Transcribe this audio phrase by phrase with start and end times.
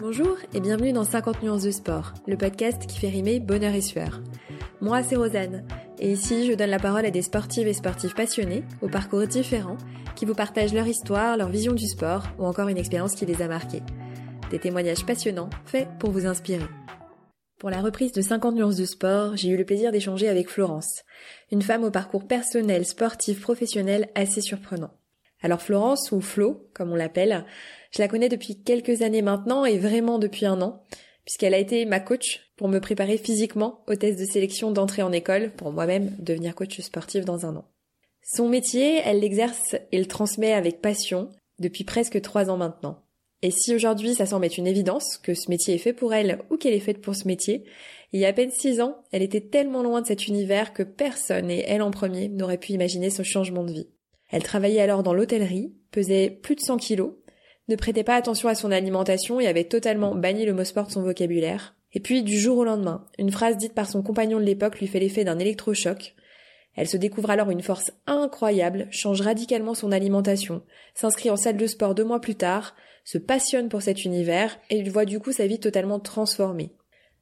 [0.00, 3.82] Bonjour et bienvenue dans 50 nuances de sport, le podcast qui fait rimer bonheur et
[3.82, 4.22] sueur.
[4.80, 5.62] Moi, c'est Rosanne,
[5.98, 9.76] et ici, je donne la parole à des sportives et sportifs passionnés, aux parcours différents,
[10.16, 13.42] qui vous partagent leur histoire, leur vision du sport, ou encore une expérience qui les
[13.42, 13.82] a marqués.
[14.50, 16.64] Des témoignages passionnants, faits pour vous inspirer.
[17.58, 21.04] Pour la reprise de 50 nuances de sport, j'ai eu le plaisir d'échanger avec Florence,
[21.52, 24.94] une femme au parcours personnel, sportif, professionnel assez surprenant.
[25.42, 27.44] Alors Florence, ou Flo, comme on l'appelle,
[27.92, 30.82] je la connais depuis quelques années maintenant et vraiment depuis un an,
[31.24, 35.12] puisqu'elle a été ma coach pour me préparer physiquement au test de sélection d'entrée en
[35.12, 37.64] école pour moi-même devenir coach sportif dans un an.
[38.22, 43.02] Son métier, elle l'exerce et le transmet avec passion depuis presque trois ans maintenant.
[43.42, 46.40] Et si aujourd'hui ça semble être une évidence que ce métier est fait pour elle
[46.50, 47.64] ou qu'elle est faite pour ce métier,
[48.12, 50.82] il y a à peine six ans, elle était tellement loin de cet univers que
[50.82, 53.88] personne, et elle en premier, n'aurait pu imaginer son changement de vie.
[54.30, 57.12] Elle travaillait alors dans l'hôtellerie, pesait plus de 100 kilos,
[57.68, 60.92] ne prêtait pas attention à son alimentation et avait totalement banni le mot sport de
[60.92, 61.76] son vocabulaire.
[61.92, 64.86] Et puis, du jour au lendemain, une phrase dite par son compagnon de l'époque lui
[64.86, 66.14] fait l'effet d'un électrochoc.
[66.76, 70.62] Elle se découvre alors une force incroyable, change radicalement son alimentation,
[70.94, 74.88] s'inscrit en salle de sport deux mois plus tard, se passionne pour cet univers et
[74.88, 76.70] voit du coup sa vie totalement transformée.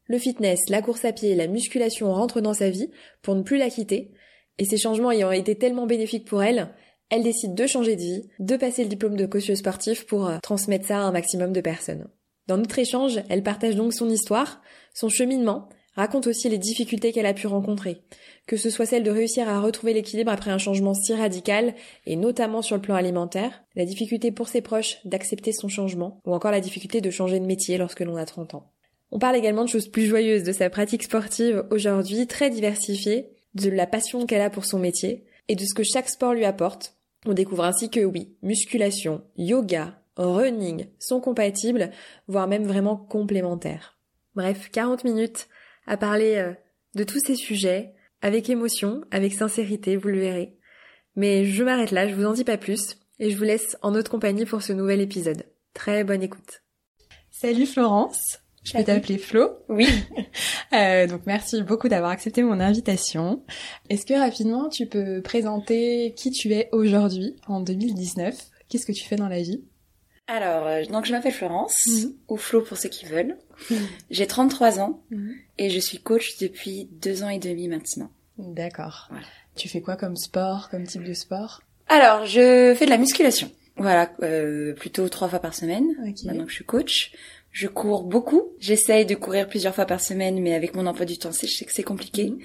[0.04, 2.90] Le fitness, la course à pied et la musculation rentrent dans sa vie
[3.22, 4.10] pour ne plus la quitter,
[4.58, 6.74] et ces changements ayant été tellement bénéfiques pour elle,
[7.10, 10.38] elle décide de changer de vie, de passer le diplôme de coach sportif pour euh,
[10.42, 12.08] transmettre ça à un maximum de personnes.
[12.46, 14.60] Dans notre échange, elle partage donc son histoire,
[14.94, 18.02] son cheminement, raconte aussi les difficultés qu'elle a pu rencontrer,
[18.46, 21.74] que ce soit celle de réussir à retrouver l'équilibre après un changement si radical,
[22.06, 26.34] et notamment sur le plan alimentaire, la difficulté pour ses proches d'accepter son changement, ou
[26.34, 28.70] encore la difficulté de changer de métier lorsque l'on a 30 ans.
[29.10, 33.70] On parle également de choses plus joyeuses de sa pratique sportive aujourd'hui, très diversifiée, de
[33.70, 36.97] la passion qu'elle a pour son métier, et de ce que chaque sport lui apporte,
[37.28, 41.90] on découvre ainsi que oui, musculation, yoga, running sont compatibles,
[42.26, 43.98] voire même vraiment complémentaires.
[44.34, 45.48] Bref, 40 minutes
[45.86, 46.52] à parler euh,
[46.94, 50.56] de tous ces sujets, avec émotion, avec sincérité, vous le verrez.
[51.16, 53.92] Mais je m'arrête là, je vous en dis pas plus, et je vous laisse en
[53.92, 55.44] notre compagnie pour ce nouvel épisode.
[55.74, 56.62] Très bonne écoute.
[57.30, 59.50] Salut Florence je peux t'appeler Flo.
[59.68, 59.88] Oui.
[60.72, 63.42] euh, donc merci beaucoup d'avoir accepté mon invitation.
[63.88, 68.34] Est-ce que rapidement tu peux présenter qui tu es aujourd'hui en 2019
[68.68, 69.62] Qu'est-ce que tu fais dans la vie?
[70.26, 72.12] Alors, euh, donc je m'appelle Florence, mhm.
[72.28, 73.38] ou Flo pour ceux qui veulent.
[74.10, 75.34] J'ai 33 ans mhm.
[75.56, 78.10] et je suis coach depuis deux ans et demi maintenant.
[78.36, 79.06] D'accord.
[79.10, 79.26] Voilà.
[79.56, 81.62] Tu fais quoi comme sport, comme type de sport?
[81.88, 83.50] Alors, je fais de la musculation.
[83.78, 85.86] Voilà, euh, plutôt trois fois par semaine.
[86.24, 87.12] Maintenant que je suis coach.
[87.58, 88.52] Je cours beaucoup.
[88.60, 91.64] J'essaye de courir plusieurs fois par semaine, mais avec mon emploi du temps, je sais
[91.64, 92.30] que c'est compliqué.
[92.30, 92.38] Mhm.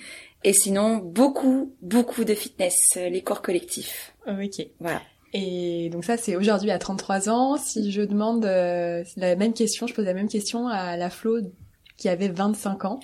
[0.44, 4.16] Et sinon, beaucoup, beaucoup de fitness, euh, les corps collectifs.
[4.28, 4.66] Ok.
[4.80, 5.04] Voilà.
[5.32, 7.58] Et donc ça, c'est aujourd'hui à 33 ans.
[7.58, 11.42] Si je demande euh, la même question, je pose la même question à la Flo
[11.96, 13.00] qui avait 25 ans.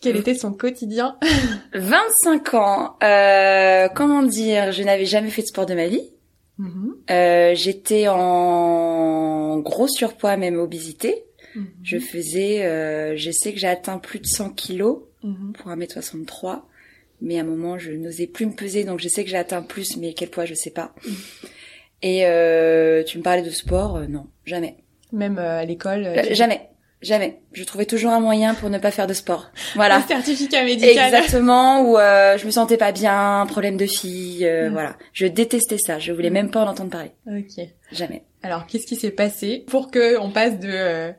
[0.00, 1.16] Quel était son quotidien
[1.74, 2.96] 25 ans.
[3.04, 6.10] Euh, comment dire Je n'avais jamais fait de sport de ma vie.
[6.58, 6.96] Mhm.
[7.08, 11.22] Euh, J'étais en gros surpoids, même obésité.
[11.56, 11.66] Mhm.
[11.82, 15.52] Je faisais, euh, je sais que j'ai atteint plus de 100 kilos mhm.
[15.54, 16.62] pour 1m63,
[17.22, 19.62] mais à un moment je n'osais plus me peser, donc je sais que j'ai atteint
[19.62, 20.94] plus, mais quel poids je sais pas.
[21.04, 21.14] Mhm.
[22.02, 24.76] Et euh, tu me parlais de sport, euh, non, jamais.
[25.12, 26.68] Même à l'école Jamais.
[27.02, 27.38] Jamais.
[27.52, 29.50] Je trouvais toujours un moyen pour ne pas faire de sport.
[29.76, 30.02] Voilà.
[30.08, 31.14] Certificat médical.
[31.14, 31.82] Exactement.
[31.82, 34.48] Où euh, je me sentais pas bien, problème de fille.
[34.72, 34.96] Voilà.
[35.12, 35.98] Je détestais ça.
[35.98, 37.12] Je voulais même pas en entendre parler.
[37.26, 37.64] Ok.
[37.92, 38.24] Jamais.
[38.42, 41.12] Alors, qu'est-ce qui s'est passé pour que on passe de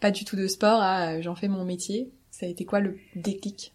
[0.00, 2.10] pas du tout de sport à euh, j'en fais mon métier.
[2.30, 3.72] Ça a été quoi le déclic?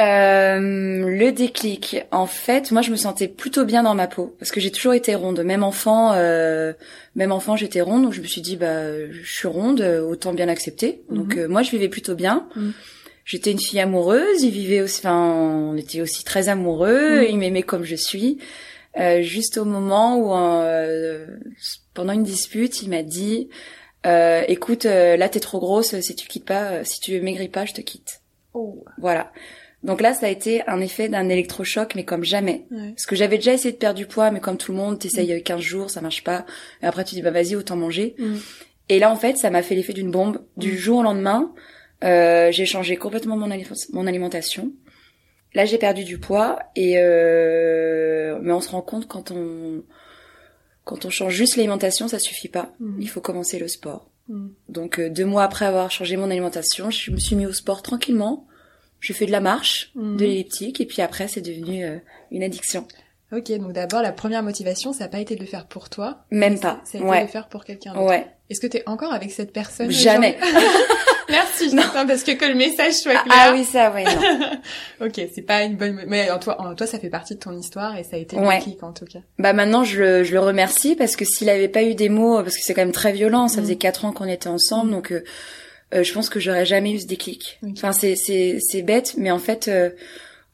[0.00, 4.50] Euh, le déclic, en fait, moi je me sentais plutôt bien dans ma peau parce
[4.50, 5.40] que j'ai toujours été ronde.
[5.44, 6.72] Même enfant, euh,
[7.14, 10.48] même enfant, j'étais ronde, donc je me suis dit bah je suis ronde, autant bien
[10.48, 11.02] accepter.
[11.10, 11.46] Donc mhm.
[11.46, 12.48] moi je vivais plutôt bien.
[12.56, 12.72] Mhm.
[13.24, 17.26] J'étais une fille amoureuse, il vivait aussi, enfin on était aussi très amoureux, mhm.
[17.30, 18.38] il m'aimait comme je suis.
[19.20, 20.30] juste au moment où
[21.94, 23.48] pendant une dispute, il m'a dit
[24.06, 27.48] euh, écoute, euh, là t'es trop grosse, si tu quittes pas, euh, si tu maigris
[27.48, 28.20] pas, je te quitte.
[28.52, 28.84] Oh.
[28.98, 29.32] Voilà.
[29.82, 32.66] Donc là, ça a été un effet d'un électrochoc, mais comme jamais.
[32.70, 35.34] Parce que j'avais déjà essayé de perdre du poids, mais comme tout le monde, t'essayes
[35.34, 35.42] mm.
[35.42, 36.46] 15 jours, ça marche pas.
[36.82, 38.14] Et après, tu dis, bah vas-y, autant manger.
[38.18, 38.36] Mm.
[38.88, 40.42] Et là, en fait, ça m'a fait l'effet d'une bombe.
[40.56, 40.76] Du mm.
[40.76, 41.52] jour au lendemain,
[42.02, 43.50] euh, j'ai changé complètement mon,
[43.92, 44.72] mon alimentation.
[45.52, 48.38] Là, j'ai perdu du poids, et euh...
[48.42, 49.84] mais on se rend compte quand on
[50.84, 52.72] quand on change juste l'alimentation, ça suffit pas.
[52.80, 53.00] Mhm.
[53.00, 54.10] Il faut commencer le sport.
[54.28, 54.52] Mhm.
[54.68, 57.82] Donc euh, deux mois après avoir changé mon alimentation, je me suis mis au sport
[57.82, 58.46] tranquillement.
[59.00, 60.16] Je fais de la marche, mhm.
[60.16, 61.98] de l'elliptique, et puis après c'est devenu euh,
[62.30, 62.86] une addiction.
[63.32, 66.24] Ok, donc d'abord la première motivation, ça n'a pas été de le faire pour toi?
[66.30, 66.80] Même pas.
[66.84, 67.20] Ça a été ouais.
[67.20, 68.06] de le faire pour quelqu'un d'autre?
[68.06, 68.26] Ouais.
[68.48, 70.38] Est-ce que tu es encore avec cette personne Jamais.
[71.28, 71.82] Merci, non.
[71.92, 73.24] parce que que le message soit clair.
[73.30, 74.50] Ah, ah oui, ça, ouais, non.
[75.06, 77.56] ok, c'est pas une bonne, mais en toi, en toi, ça fait partie de ton
[77.56, 78.58] histoire et ça a été ouais.
[78.58, 79.20] déclic en tout cas.
[79.38, 82.42] Bah maintenant, je le, je le remercie parce que s'il avait pas eu des mots,
[82.42, 83.64] parce que c'est quand même très violent, ça mm.
[83.64, 84.94] faisait quatre ans qu'on était ensemble, mm.
[84.94, 85.24] donc euh,
[85.94, 87.58] euh, je pense que j'aurais jamais eu ce déclic.
[87.62, 87.72] Okay.
[87.76, 89.68] Enfin, c'est c'est c'est bête, mais en fait.
[89.68, 89.90] Euh,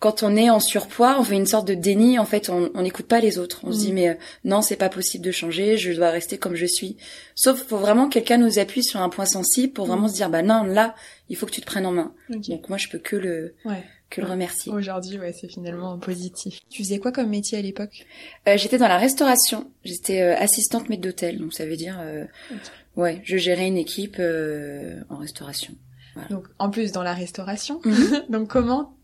[0.00, 2.18] quand on est en surpoids, on fait une sorte de déni.
[2.18, 3.60] En fait, on n'écoute pas les autres.
[3.64, 3.72] On mmh.
[3.72, 4.14] se dit mais euh,
[4.44, 5.76] non, c'est pas possible de changer.
[5.76, 6.96] Je dois rester comme je suis.
[7.34, 10.08] Sauf faut vraiment que quelqu'un nous appuie sur un point sensible pour vraiment mmh.
[10.08, 10.94] se dire bah non là,
[11.28, 12.14] il faut que tu te prennes en main.
[12.30, 12.52] Okay.
[12.52, 13.84] Donc moi, je peux que le ouais.
[14.08, 14.72] que le remercier.
[14.72, 16.60] Aujourd'hui, ouais, c'est finalement positif.
[16.70, 18.06] Tu faisais quoi comme métier à l'époque?
[18.48, 19.70] Euh, J'étais dans la restauration.
[19.84, 21.36] J'étais euh, assistante maître d'hôtel.
[21.38, 22.60] Donc ça veut dire euh, okay.
[22.96, 25.74] ouais, je gérais une équipe euh, en restauration.
[26.14, 26.30] Voilà.
[26.30, 27.82] Donc en plus dans la restauration.
[27.84, 27.94] Mmh.
[28.30, 28.96] donc comment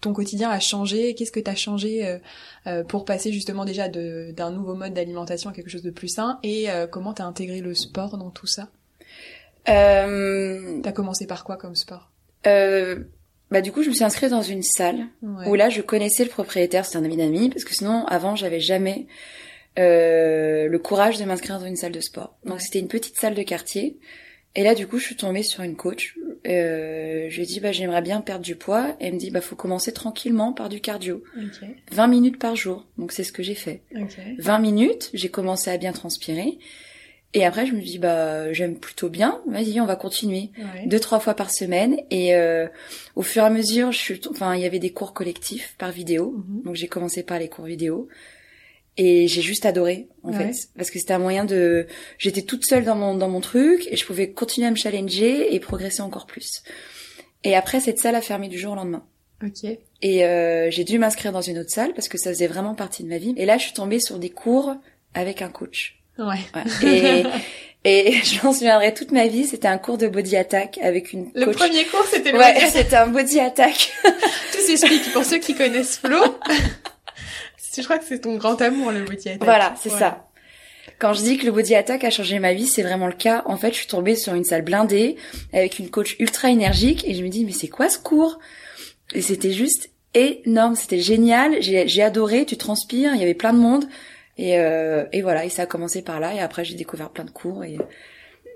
[0.00, 2.18] ton quotidien a changé Qu'est-ce que tu as changé euh,
[2.66, 6.38] euh, pour passer justement déjà d'un nouveau mode d'alimentation à quelque chose de plus sain
[6.42, 8.68] Et euh, comment tu as intégré le sport dans tout ça?
[9.68, 10.80] Euh...
[10.82, 12.10] T'as commencé par quoi comme sport?
[12.46, 13.04] euh,
[13.50, 15.48] Bah du coup, je me suis inscrite dans une salle ouais.
[15.48, 18.60] où là, je connaissais le propriétaire, c'était un ami d'amis, parce que sinon, avant, j'avais
[18.60, 19.06] jamais
[19.76, 22.36] le courage de m'inscrire dans une salle de sport.
[22.44, 22.60] Donc ouais.
[22.60, 23.98] c'était une petite salle de quartier.
[24.56, 26.16] Et là, du coup, je suis tombée sur une coach.
[26.46, 28.96] Euh, je lui ai dit, bah, j'aimerais bien perdre du poids.
[29.00, 31.22] Et elle me dit, bah, faut commencer tranquillement par du cardio.
[31.36, 31.76] Okay.
[31.92, 32.86] 20 minutes par jour.
[32.98, 33.82] Donc, c'est ce que j'ai fait.
[33.94, 34.36] Okay.
[34.38, 36.58] 20 minutes, j'ai commencé à bien transpirer.
[37.32, 39.40] Et après, je me dis, bah, j'aime plutôt bien.
[39.46, 40.50] Vas-y, on va continuer.
[40.58, 40.86] Ouais.
[40.86, 42.00] Deux, trois fois par semaine.
[42.10, 42.66] Et euh,
[43.14, 45.92] au fur et à mesure, je suis, enfin, il y avait des cours collectifs par
[45.92, 46.32] vidéo.
[46.32, 46.64] Mm -hmm.
[46.64, 48.08] Donc, j'ai commencé par les cours vidéo.
[48.96, 50.52] Et j'ai juste adoré en ouais.
[50.52, 51.86] fait parce que c'était un moyen de
[52.18, 55.54] j'étais toute seule dans mon dans mon truc et je pouvais continuer à me challenger
[55.54, 56.62] et progresser encore plus.
[57.44, 59.04] Et après cette salle a fermé du jour au lendemain.
[59.42, 59.70] OK.
[60.02, 63.02] Et euh, j'ai dû m'inscrire dans une autre salle parce que ça faisait vraiment partie
[63.04, 63.32] de ma vie.
[63.36, 64.74] Et là je suis tombée sur des cours
[65.14, 66.00] avec un coach.
[66.18, 66.36] Ouais.
[66.54, 67.24] ouais.
[67.24, 67.24] Et
[67.84, 71.30] et je m'en souviendrai toute ma vie, c'était un cours de body attack avec une
[71.34, 73.92] Le premier cours, c'était le Ouais, body c'était un body attack.
[74.04, 76.18] Tout s'explique pour ceux qui connaissent Flo.
[77.76, 79.44] je crois que c'est ton grand amour, le body attack.
[79.44, 79.98] Voilà, c'est ouais.
[79.98, 80.26] ça.
[80.98, 83.42] Quand je dis que le body attack a changé ma vie, c'est vraiment le cas.
[83.46, 85.16] En fait, je suis tombée sur une salle blindée
[85.52, 88.38] avec une coach ultra énergique et je me dis mais c'est quoi ce cours?
[89.14, 91.60] Et c'était juste énorme, c'était génial.
[91.60, 92.44] J'ai adoré.
[92.44, 93.84] Tu transpires, il y avait plein de monde
[94.36, 95.44] et, euh, et voilà.
[95.44, 97.78] Et ça a commencé par là et après j'ai découvert plein de cours et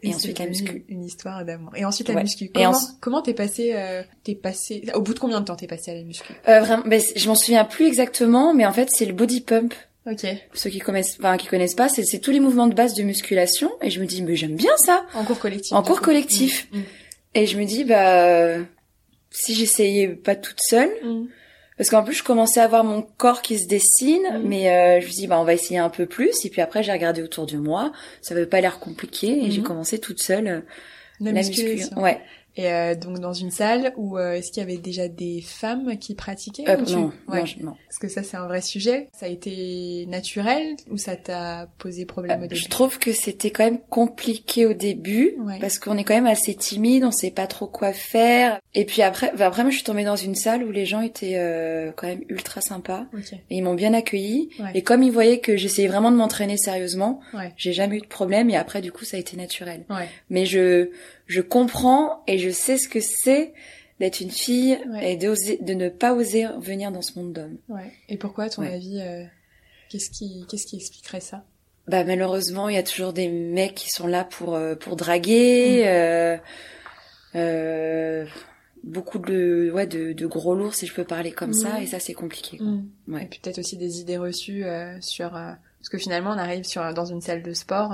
[0.05, 0.85] et, et ensuite la muscu.
[0.89, 1.73] Une histoire d'amour.
[1.77, 2.23] Et ensuite la ouais.
[2.23, 2.51] muscu.
[2.55, 2.81] Comment en...
[3.01, 5.95] comment t'es passé euh, T'es passé au bout de combien de temps t'es passé à
[5.95, 6.33] la muscu?
[6.49, 9.75] Euh, Vraiment, ben, je m'en souviens plus exactement, mais en fait c'est le body pump.
[10.07, 10.27] Ok.
[10.51, 13.03] Pour ceux qui connaissent, enfin qui connaissent pas, c'est tous les mouvements de base de
[13.03, 13.73] musculation.
[13.81, 15.07] Et je me dis, mais j'aime bien ça.
[15.15, 15.73] En cours collectif.
[15.73, 16.69] En cours collectif.
[16.73, 16.81] Mmh.
[17.35, 18.59] Et je me dis, bah
[19.31, 20.91] si j'essayais pas toute seule.
[21.03, 21.25] Mmh.
[21.77, 24.43] Parce qu'en plus, je commençais à voir mon corps qui se dessine, mmh.
[24.45, 26.45] mais euh, je me dis, bah, on va essayer un peu plus.
[26.45, 27.93] Et puis après, j'ai regardé autour de moi.
[28.23, 29.45] Ça avait pas l'air compliqué.
[29.45, 30.61] Et j'ai commencé toute seule euh,
[31.21, 32.01] la, la musculation.
[32.01, 32.21] Ouais.
[32.57, 35.97] Et euh, donc dans une salle où euh, est-ce qu'il y avait déjà des femmes
[35.99, 36.95] qui pratiquaient euh, tu...
[36.95, 37.41] Non, ouais.
[37.41, 37.77] non, non.
[37.89, 39.09] Parce que ça c'est un vrai sujet.
[39.13, 43.51] Ça a été naturel ou ça t'a posé problème au début Je trouve que c'était
[43.51, 45.59] quand même compliqué au début ouais.
[45.61, 48.61] parce qu'on est quand même assez timide, on sait pas trop quoi faire.
[48.75, 51.01] Et puis après, bah, après moi je suis tombée dans une salle où les gens
[51.01, 53.43] étaient euh, quand même ultra sympas okay.
[53.51, 54.51] et ils m'ont bien accueilli.
[54.61, 54.71] Ouais.
[54.75, 57.53] Et comme ils voyaient que j'essayais vraiment de m'entraîner sérieusement, ouais.
[57.57, 58.49] j'ai jamais eu de problème.
[58.49, 59.85] Et après du coup ça a été naturel.
[59.91, 60.09] Ouais.
[60.31, 60.91] Mais je
[61.27, 63.55] je comprends et je sais ce que c'est
[64.01, 65.13] d'être une fille ouais.
[65.13, 67.59] et d'oser, de ne pas oser venir dans ce monde d'hommes.
[67.69, 67.93] Ouais.
[68.09, 68.75] Et pourquoi, à ton ouais.
[68.75, 69.25] avis, euh,
[69.89, 71.45] qu'est-ce qui, qu'est-ce qui expliquerait ça?
[71.87, 75.83] Bah malheureusement, il y a toujours des mecs qui sont là pour euh, pour draguer.
[75.83, 75.87] Mmh.
[75.87, 76.37] Euh,
[77.37, 78.27] euh,
[78.83, 81.55] beaucoup de ouais de, de, gros lourds si je peux parler comme mmh.
[81.55, 82.67] ça et ça c'est compliqué quoi.
[82.67, 82.89] Mmh.
[83.09, 83.25] ouais.
[83.25, 84.65] et puis peut-être aussi des idées reçues
[85.01, 87.93] sur parce que finalement on arrive sur dans une salle de sport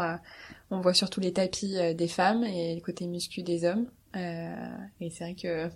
[0.70, 3.86] on voit surtout les tapis euh, des femmes et le côté muscu des hommes.
[4.16, 5.68] Euh, et c'est vrai que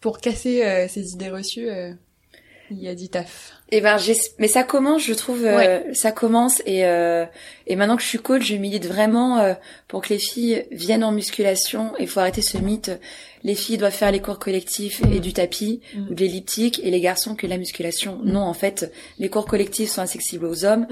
[0.00, 1.68] pour casser euh, ces idées reçues,
[2.70, 3.55] il y a du taf.
[3.72, 3.96] Et ben,
[4.38, 5.90] mais ça commence, je trouve, ouais.
[5.92, 6.84] ça commence et
[7.66, 9.56] et maintenant que je suis coach, je milite vraiment
[9.88, 11.92] pour que les filles viennent en musculation.
[11.98, 12.92] Il faut arrêter ce mythe.
[13.42, 15.12] Les filles doivent faire les cours collectifs mmh.
[15.12, 16.08] et du tapis mmh.
[16.10, 18.16] ou de l'elliptique et les garçons que la musculation.
[18.16, 18.32] Mmh.
[18.32, 20.86] Non, en fait, les cours collectifs sont accessibles aux hommes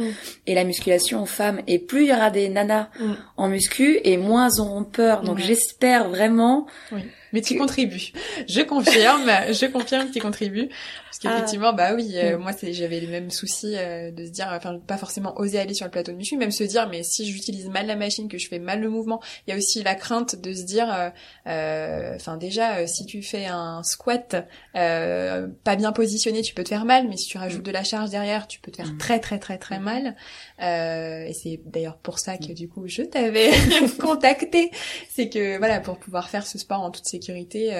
[0.46, 1.60] et la musculation aux femmes.
[1.66, 2.90] Et plus il y aura des nanas
[3.36, 5.22] en muscu et moins auront peur.
[5.22, 6.66] Donc j'espère vraiment.
[6.92, 7.00] Oui.
[7.32, 8.12] Mais tu contribues.
[8.48, 10.68] Je confirme, je confirme que tu contribues.
[10.68, 12.40] Parce qu'effectivement, effectivement, bah oui, euh, mm.
[12.40, 15.74] moi c'est j'avais les mêmes soucis euh, de se dire, enfin pas forcément oser aller
[15.74, 18.38] sur le plateau de muscu, même se dire, mais si j'utilise mal la machine, que
[18.38, 21.12] je fais mal le mouvement, il y a aussi la crainte de se dire,
[21.46, 24.36] euh, enfin déjà, si tu fais un squat
[24.72, 27.64] pas bien positionné, tu peux te faire mal, mais si tu rajoutes mm.
[27.64, 28.98] de la charge derrière, tu peux te faire mm.
[28.98, 30.16] très très très très mal.
[30.60, 33.50] et c'est d'ailleurs pour ça que du coup je t'avais
[34.00, 34.70] contacté,
[35.10, 37.72] c'est que voilà pour pouvoir faire ce sport en toute sécurité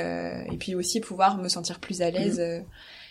[0.51, 2.41] et puis aussi pouvoir me sentir plus à l'aise.
[2.41, 2.61] Euh,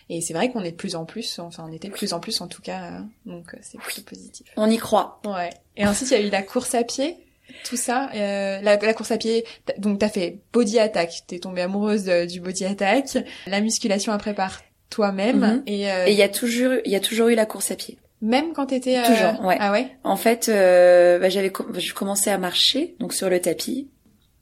[0.09, 2.19] et c'est vrai qu'on est de plus en plus, enfin on était de plus en
[2.19, 4.47] plus en tout cas, euh, donc euh, c'est plutôt positif.
[4.57, 5.21] On y croit.
[5.25, 5.51] Ouais.
[5.77, 7.17] Et ensuite il y a eu la course à pied,
[7.63, 8.09] tout ça.
[8.13, 9.45] Euh, la, la, course à pied,
[9.77, 13.17] donc t'as fait body attack, t'es tombée amoureuse du body attack,
[13.47, 15.39] la musculation après par toi-même.
[15.39, 15.63] Mhm.
[15.67, 17.97] Et il y a toujours, il y a toujours eu la course à pied.
[18.23, 19.05] Même quand t'étais euh...
[19.05, 19.57] toujours, ouais.
[19.59, 19.89] Ah ouais?
[20.05, 23.89] En fait, euh, bah, j'avais, je commençais à marcher donc sur le tapis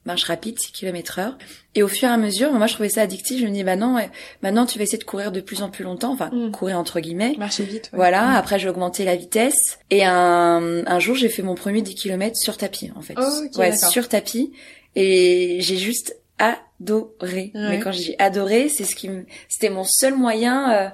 [0.05, 1.37] marche rapide, 6 km heure.
[1.75, 3.75] Et au fur et à mesure, moi je trouvais ça addictif, je me dis bah
[3.75, 3.97] non,
[4.41, 6.51] maintenant tu vas essayer de courir de plus en plus longtemps, enfin mm.
[6.51, 7.35] courir entre guillemets.
[7.37, 7.89] Marcher vite.
[7.93, 8.35] Voilà, mm.
[8.35, 9.79] après j'ai augmenté la vitesse.
[9.89, 13.15] Et un, un jour j'ai fait mon premier 10 km sur tapis en fait.
[13.17, 14.51] Oh, ouais, sur tapis.
[14.95, 17.51] Et j'ai juste adoré.
[17.53, 19.09] Mais quand j'ai adoré, c'est ce qui
[19.47, 20.71] c'était mon seul moyen...
[20.73, 20.89] Euh,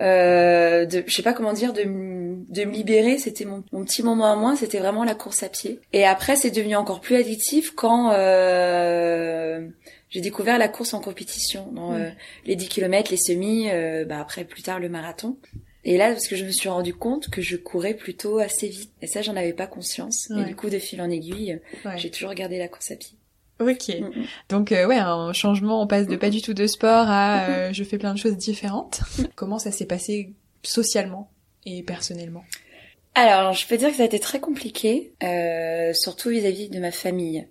[0.00, 4.02] euh, de je sais pas comment dire de, de me libérer c'était mon, mon, petit
[4.02, 5.80] moment à moi c'était vraiment la course à pied.
[5.92, 9.66] Et après c'est devenu encore plus addictif quand euh,
[10.10, 12.10] j'ai découvert la course en compétition dans euh,
[12.44, 15.38] les 10 km les semis euh, bah après plus tard le marathon.
[15.84, 18.92] Et là parce que je me suis rendu compte que je courais plutôt assez vite.
[19.00, 20.30] Et ça j'en avais pas conscience.
[20.30, 21.58] Et du coup de fil en aiguille
[21.96, 23.15] j'ai toujours gardé la course à pied
[23.60, 23.88] Ok.
[23.88, 24.26] Mm, mm.
[24.48, 27.72] Donc euh, ouais, un changement, on passe de pas du tout de sport à euh,
[27.72, 29.00] je fais plein de choses différentes.
[29.34, 30.32] Comment ça s'est passé
[30.62, 31.30] socialement
[31.64, 32.44] et personnellement?
[33.14, 36.92] Alors, je peux dire que ça a été très compliqué, euh, surtout vis-à-vis de ma
[36.92, 37.48] famille.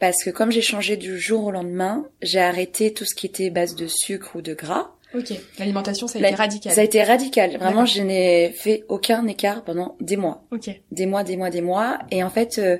[0.00, 3.50] Parce que comme j'ai changé du jour au lendemain, j'ai arrêté tout ce qui était
[3.50, 4.90] base de sucre ou de gras.
[5.14, 5.32] Ok.
[5.60, 6.72] L'alimentation, ça a été radical.
[6.72, 7.56] Ça a été radical.
[7.58, 10.44] Vraiment, je n'ai fait aucun écart pendant des mois.
[10.50, 10.70] Ok.
[10.90, 12.00] Des mois, des mois, des mois.
[12.10, 12.78] Et en fait, euh,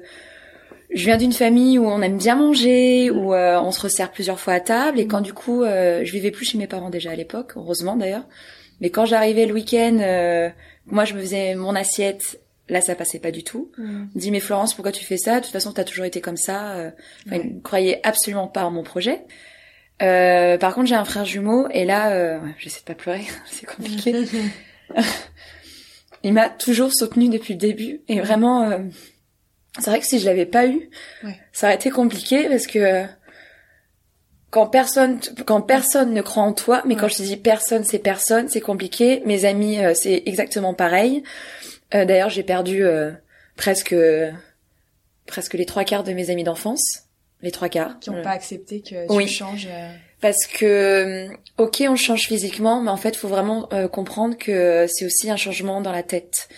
[0.94, 4.38] je viens d'une famille où on aime bien manger, où euh, on se resserre plusieurs
[4.38, 5.00] fois à table.
[5.00, 7.96] Et quand du coup, euh, je vivais plus chez mes parents déjà à l'époque, heureusement
[7.96, 8.24] d'ailleurs.
[8.80, 10.50] Mais quand j'arrivais le week-end, euh,
[10.86, 12.40] moi je me faisais mon assiette.
[12.68, 13.70] Là, ça passait pas du tout.
[13.76, 14.04] Mm.
[14.14, 15.40] dit mais Florence, pourquoi tu fais ça?
[15.40, 16.92] De toute façon, t'as toujours été comme ça.
[17.26, 19.24] Enfin, ne croyait absolument pas en mon projet.
[19.98, 24.14] par contre, j'ai un frère jumeau et là, j'essaie de pas pleurer, c'est compliqué.
[26.24, 28.78] Il m'a toujours soutenu depuis le début et vraiment
[29.78, 30.90] c'est vrai que si je l'avais pas eu,
[31.52, 33.04] ça aurait été compliqué parce que
[34.50, 37.98] quand personne quand personne ne croit en toi, mais quand je te dis personne, c'est
[37.98, 39.22] personne, c'est compliqué.
[39.24, 41.22] Mes amis, euh, c'est exactement pareil.
[41.94, 43.12] Euh, D'ailleurs, j'ai perdu euh,
[43.56, 43.94] presque
[45.26, 47.04] presque les trois quarts de mes amis d'enfance,
[47.40, 49.68] les trois quarts qui n'ont pas accepté que tu changes.
[50.22, 50.28] Euh.
[50.28, 55.30] Parce que ok, on change physiquement, mais en fait, faut vraiment comprendre que c'est aussi
[55.30, 56.48] un changement dans la tête.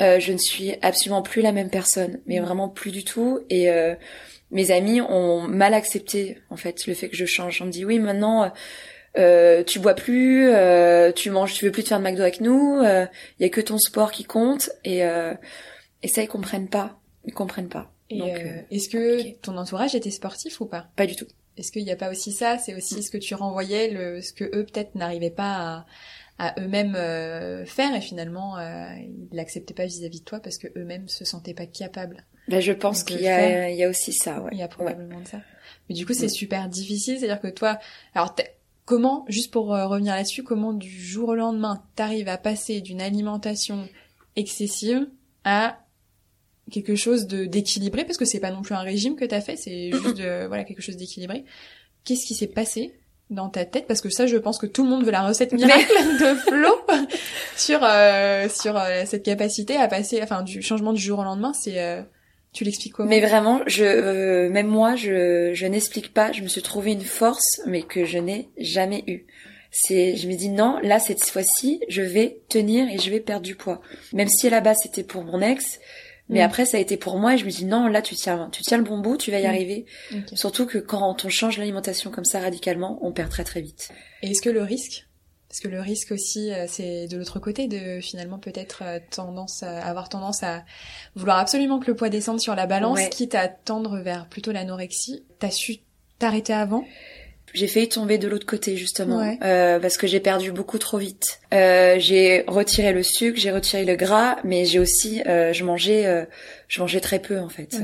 [0.00, 2.44] Euh, je ne suis absolument plus la même personne, mais mm.
[2.44, 3.40] vraiment plus du tout.
[3.50, 3.94] Et euh,
[4.50, 7.60] mes amis ont mal accepté en fait le fait que je change.
[7.62, 8.50] On me dit oui maintenant.
[9.18, 12.40] Euh, tu bois plus, euh, tu manges, tu veux plus te faire de McDo avec
[12.40, 13.06] nous, il euh,
[13.40, 15.34] y a que ton sport qui compte et euh,
[16.02, 17.92] et ça ils comprennent pas, ils comprennent pas.
[18.08, 20.86] est-ce que ton entourage était sportif ou pas?
[20.94, 21.26] Pas du tout.
[21.60, 22.58] Est-ce qu'il n'y a pas aussi ça?
[22.58, 25.84] C'est aussi ce que tu renvoyais, le, ce que eux peut-être n'arrivaient pas
[26.38, 30.56] à, à eux-mêmes euh, faire et finalement euh, ils l'acceptaient pas vis-à-vis de toi parce
[30.56, 32.24] que eux-mêmes se sentaient pas capables.
[32.48, 34.40] Ben, je pense qu'il y a, il y a aussi ça.
[34.40, 34.50] Ouais.
[34.52, 35.42] Il y a probablement de ça.
[35.88, 37.78] Mais du coup c'est super difficile, c'est-à-dire que toi,
[38.14, 38.34] alors
[38.86, 43.02] comment, juste pour euh, revenir là-dessus, comment du jour au lendemain t'arrives à passer d'une
[43.02, 43.86] alimentation
[44.34, 45.08] excessive
[45.44, 45.78] à
[46.70, 49.56] quelque chose de d'équilibré parce que c'est pas non plus un régime que t'as fait,
[49.56, 51.44] c'est juste voilà quelque chose d'équilibré.
[52.04, 52.92] Qu'est-ce qui s'est passé
[53.30, 53.86] dans ta tête?
[53.86, 55.86] Parce que ça je pense que tout le monde veut la recette miracle
[56.20, 56.68] de Flo
[57.56, 61.52] sur euh, sur euh, cette capacité à passer enfin du changement du jour au lendemain
[61.52, 62.02] c'est euh,
[62.52, 63.08] tu l'expliques comment?
[63.08, 66.32] Mais vraiment je même moi je je n'explique pas.
[66.32, 69.26] Je me suis trouvé une force mais que je n'ai jamais eu
[69.70, 73.46] c'est je me dis non là cette fois-ci je vais tenir et je vais perdre
[73.46, 73.80] du poids.
[74.12, 75.78] Même si à la base c'était pour mon ex
[76.30, 76.44] mais mm.
[76.44, 78.62] après, ça a été pour moi et je me dis non, là tu tiens, tu
[78.62, 79.46] tiens le bon bout, tu vas y mm.
[79.46, 79.86] arriver.
[80.32, 83.90] Surtout que quand on change l'alimentation comme ça radicalement, on perd très très vite.
[84.22, 85.06] Et est-ce que le risque,
[85.48, 89.64] parce que le risque aussi, euh, c'est de l'autre côté, de finalement peut-être euh, tendance
[89.64, 90.64] à avoir tendance à
[91.16, 95.24] vouloir absolument que le poids descende sur la balance, quitte à tendre vers plutôt l'anorexie?
[95.40, 95.78] T'as su
[96.20, 96.84] t'arrêter avant?
[97.52, 101.40] J'ai failli tomber de l'autre côté justement euh, parce que j'ai perdu beaucoup trop vite.
[101.52, 106.06] Euh, j'ai retiré le sucre, j'ai retiré le gras, mais j'ai aussi euh, je mangeais
[106.06, 106.24] euh,
[106.68, 107.76] je mangeais très peu en fait.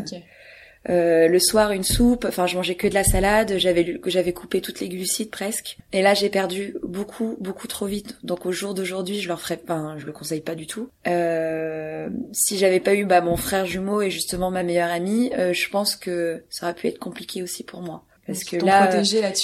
[0.89, 4.61] Euh, le soir une soupe, enfin je mangeais que de la salade, j'avais j'avais coupé
[4.61, 5.79] toutes les glucides presque.
[5.93, 8.19] Et là j'ai perdu beaucoup beaucoup trop vite.
[8.23, 10.89] Donc au jour d'aujourd'hui je leur ferais, enfin je le conseille pas du tout.
[11.09, 15.53] Euh, si j'avais pas eu bah, mon frère jumeau et justement ma meilleure amie, euh,
[15.53, 18.05] je pense que ça aurait pu être compliqué aussi pour moi.
[18.27, 18.91] Parce que là,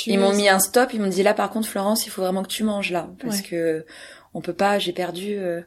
[0.07, 2.43] ils m'ont mis un stop, ils m'ont dit là par contre Florence, il faut vraiment
[2.43, 3.87] que tu manges là, parce que
[4.35, 5.61] on peut pas, j'ai perdu euh,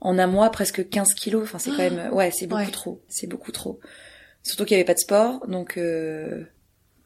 [0.00, 3.26] en un mois presque 15 kilos, enfin c'est quand même, ouais c'est beaucoup trop, c'est
[3.26, 3.80] beaucoup trop.
[4.42, 5.76] Surtout qu'il y avait pas de sport, donc.
[5.76, 6.44] Euh...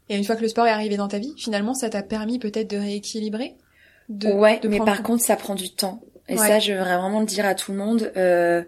[0.09, 2.39] Et une fois que le sport est arrivé dans ta vie, finalement, ça t'a permis
[2.39, 3.57] peut-être de rééquilibrer.
[4.09, 6.03] De, ouais, mais par contre, ça prend du temps.
[6.29, 8.13] Et ça, je voudrais vraiment le dire à tout le monde.
[8.17, 8.63] Euh,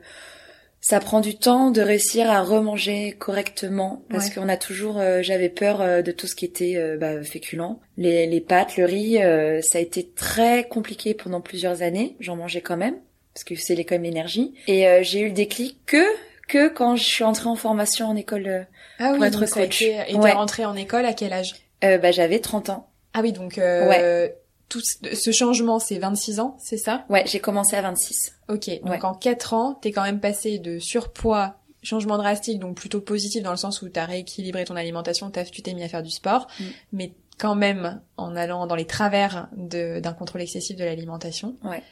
[0.89, 5.49] ça prend du temps de réussir à remanger correctement parce qu'on a toujours euh, j'avais
[5.49, 9.19] peur euh, de tout ce qui était euh, bah, féculent les, les pâtes le riz
[9.63, 12.97] ça a été très compliqué pendant plusieurs années j'en mangeais quand même
[13.35, 16.05] parce que c'est même l'énergie et j'ai eu le déclic que
[16.47, 18.67] que quand je suis entrée en formation en école
[19.01, 19.83] ah pour être coach.
[19.83, 20.33] Et t'es ouais.
[20.33, 21.55] rentrée en école à quel âge?
[21.83, 22.89] Bah j'avais 30 ans.
[23.17, 24.37] Ah oui, donc euh, ouais.
[24.69, 27.05] Tout ce changement, c'est 26 ans, c'est ça?
[27.09, 28.33] Ouais, j'ai commencé à 26.
[28.49, 33.01] Ok, donc en 4 ans, t'es quand même passé de surpoids, changement drastique, donc plutôt
[33.01, 36.03] positif dans le sens où t'as rééquilibré ton alimentation, as, tu t'es mis à faire
[36.03, 36.65] du sport, mm.
[36.93, 41.57] mais quand même en allant dans les travers d'un contrôle excessif de l'alimentation.
[41.63, 41.83] Ouais.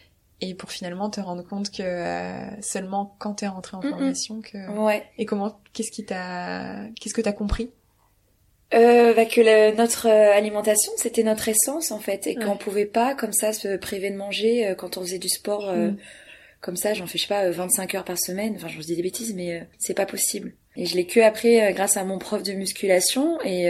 [0.41, 4.79] Et pour finalement te rendre compte que euh, seulement quand t'es rentré en formation que
[4.79, 5.07] ouais.
[5.17, 7.71] et comment qu'est-ce qui t'a qu'est-ce que t'as compris?
[8.73, 13.15] Euh, bah que notre euh, alimentation c'était notre essence en fait et qu'on pouvait pas
[13.15, 15.97] comme ça se priver de manger euh, quand on faisait du sport mm.
[16.61, 18.55] comme ça j'en fais je sais pas 25 heures par semaine.
[18.57, 20.55] Enfin je vous dis des bêtises mais c'est pas possible.
[20.77, 23.69] Et je l'ai que appris grâce à mon prof de musculation et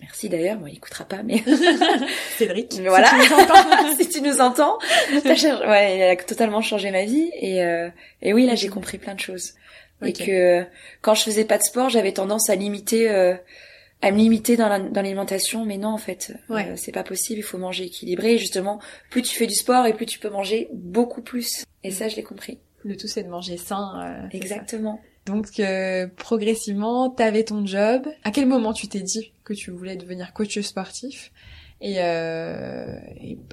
[0.00, 1.42] Merci d'ailleurs, bon, il écoutera pas, mais
[2.38, 2.72] Cédric.
[2.86, 3.10] voilà,
[3.98, 4.78] si tu nous entends,
[5.12, 7.88] ouais, il a totalement changé ma vie et euh,
[8.22, 9.54] et oui, là j'ai compris plein de choses.
[10.02, 10.64] Et que
[11.02, 13.34] quand je faisais pas de sport, j'avais tendance à limiter, euh,
[14.02, 17.40] à me limiter dans l'alimentation, mais non en fait, euh, c'est pas possible.
[17.40, 18.34] Il faut manger équilibré.
[18.34, 18.80] Et justement,
[19.10, 21.64] plus tu fais du sport et plus tu peux manger beaucoup plus.
[21.84, 22.58] Et ça, je l'ai compris.
[22.82, 24.28] Le tout, c'est de manger sain.
[24.32, 25.00] Exactement.
[25.26, 28.08] Donc euh, progressivement, t'avais ton job.
[28.24, 31.32] À quel moment tu t'es dit que tu voulais devenir coach sportif
[31.82, 32.98] et, euh,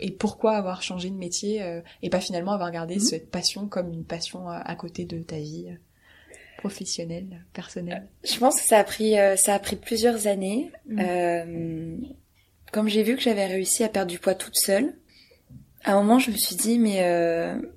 [0.02, 3.02] et, pourquoi avoir changé de métier euh, et pas finalement avoir gardé mhm.
[3.02, 5.78] cette passion comme une passion à, côté de ta vie?
[6.58, 10.72] Professionnelle, personnelle Je pense que ça a pris ça a pris plusieurs années.
[10.88, 12.14] Mhm.
[12.72, 14.94] comme j'ai vu que j'avais réussi à perdre du poids toute seule,
[15.84, 17.04] à un moment je me suis dit mais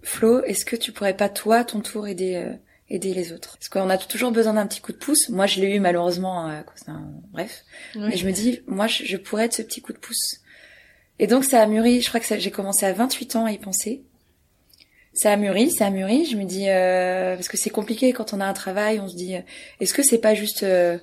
[0.03, 2.57] Flo, est-ce que tu pourrais pas toi à ton tour aider
[2.91, 3.57] aider les autres?
[3.57, 5.29] Parce qu'on a toujours besoin d'un petit coup de pouce.
[5.29, 7.11] Moi, je l'ai eu malheureusement à cause d'un...
[7.33, 7.65] Bref.
[7.95, 10.41] Mais je me dis, moi, je, pourrais être ce petit coup de pouce.
[11.19, 12.01] Et donc, ça a mûri.
[12.01, 14.05] Je crois que j'ai commencé à 28 ans à y penser.
[15.13, 16.25] Ça a mûri, ça a mûri.
[16.25, 16.69] Je me dis...
[16.69, 19.01] Euh, parce que c'est compliqué quand on a un travail.
[19.01, 19.41] On se dit, euh,
[19.81, 20.63] est-ce que c'est pas juste...
[20.63, 20.99] Euh,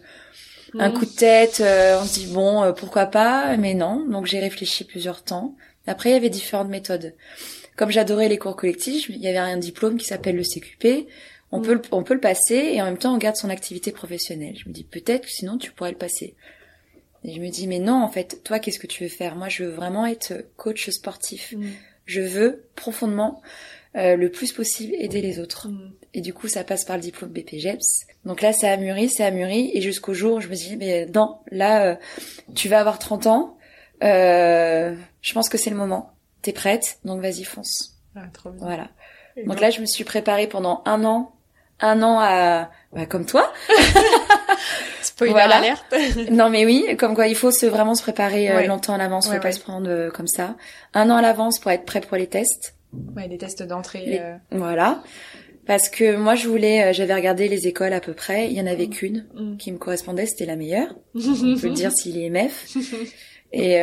[0.77, 4.05] un coup de tête, on se dit bon, pourquoi pas, mais non.
[4.05, 5.55] Donc j'ai réfléchi plusieurs temps.
[5.87, 7.15] Après, il y avait différentes méthodes.
[7.77, 11.07] Comme j'adorais les cours collectifs, il y avait un diplôme qui s'appelle le CQP.
[11.51, 13.91] On, peut, le, on peut le passer et en même temps on garde son activité
[13.91, 14.55] professionnelle.
[14.57, 16.35] Je me dis peut-être que sinon tu pourrais le passer.
[17.23, 19.35] Et je me dis mais non en fait, toi qu'est-ce que tu veux faire?
[19.35, 21.53] Moi je veux vraiment être coach sportif.
[21.55, 21.67] Mm.
[22.05, 23.41] Je veux profondément
[23.97, 25.67] euh, le plus possible aider les autres.
[25.67, 25.93] Mm.
[26.13, 28.05] Et du coup ça passe par le diplôme BPGEPS.
[28.25, 30.77] Donc là ça a mûri, ça a mûri et jusqu'au jour où je me dis
[30.77, 31.95] mais non, là euh,
[32.55, 33.57] tu vas avoir 30 ans.
[34.03, 36.13] Euh, je pense que c'est le moment.
[36.41, 37.97] T'es prête, donc vas-y fonce.
[38.15, 38.65] Ah, trop bien.
[38.65, 38.89] Voilà.
[39.45, 41.33] donc là je me suis préparée pendant un an
[41.79, 43.51] un an à bah, comme toi.
[45.01, 45.57] Spoiler voilà.
[45.57, 45.85] alerte.
[46.31, 49.29] non mais oui, comme quoi il faut se vraiment se préparer euh, longtemps à l'avance,
[49.29, 50.55] faut pas se prendre euh, comme ça.
[50.93, 52.75] Un an à l'avance pour être prêt pour les tests.
[53.15, 54.19] Ouais, les tests d'entrée.
[54.19, 54.35] Euh.
[54.51, 55.03] Voilà.
[55.65, 58.67] Parce que moi je voulais, j'avais regardé les écoles à peu près, il y en
[58.67, 58.89] avait mm.
[58.89, 59.57] qu'une mm.
[59.57, 60.95] qui me correspondait, c'était la meilleure.
[61.15, 62.77] On peut le dire s'il est MF.
[63.53, 63.79] Et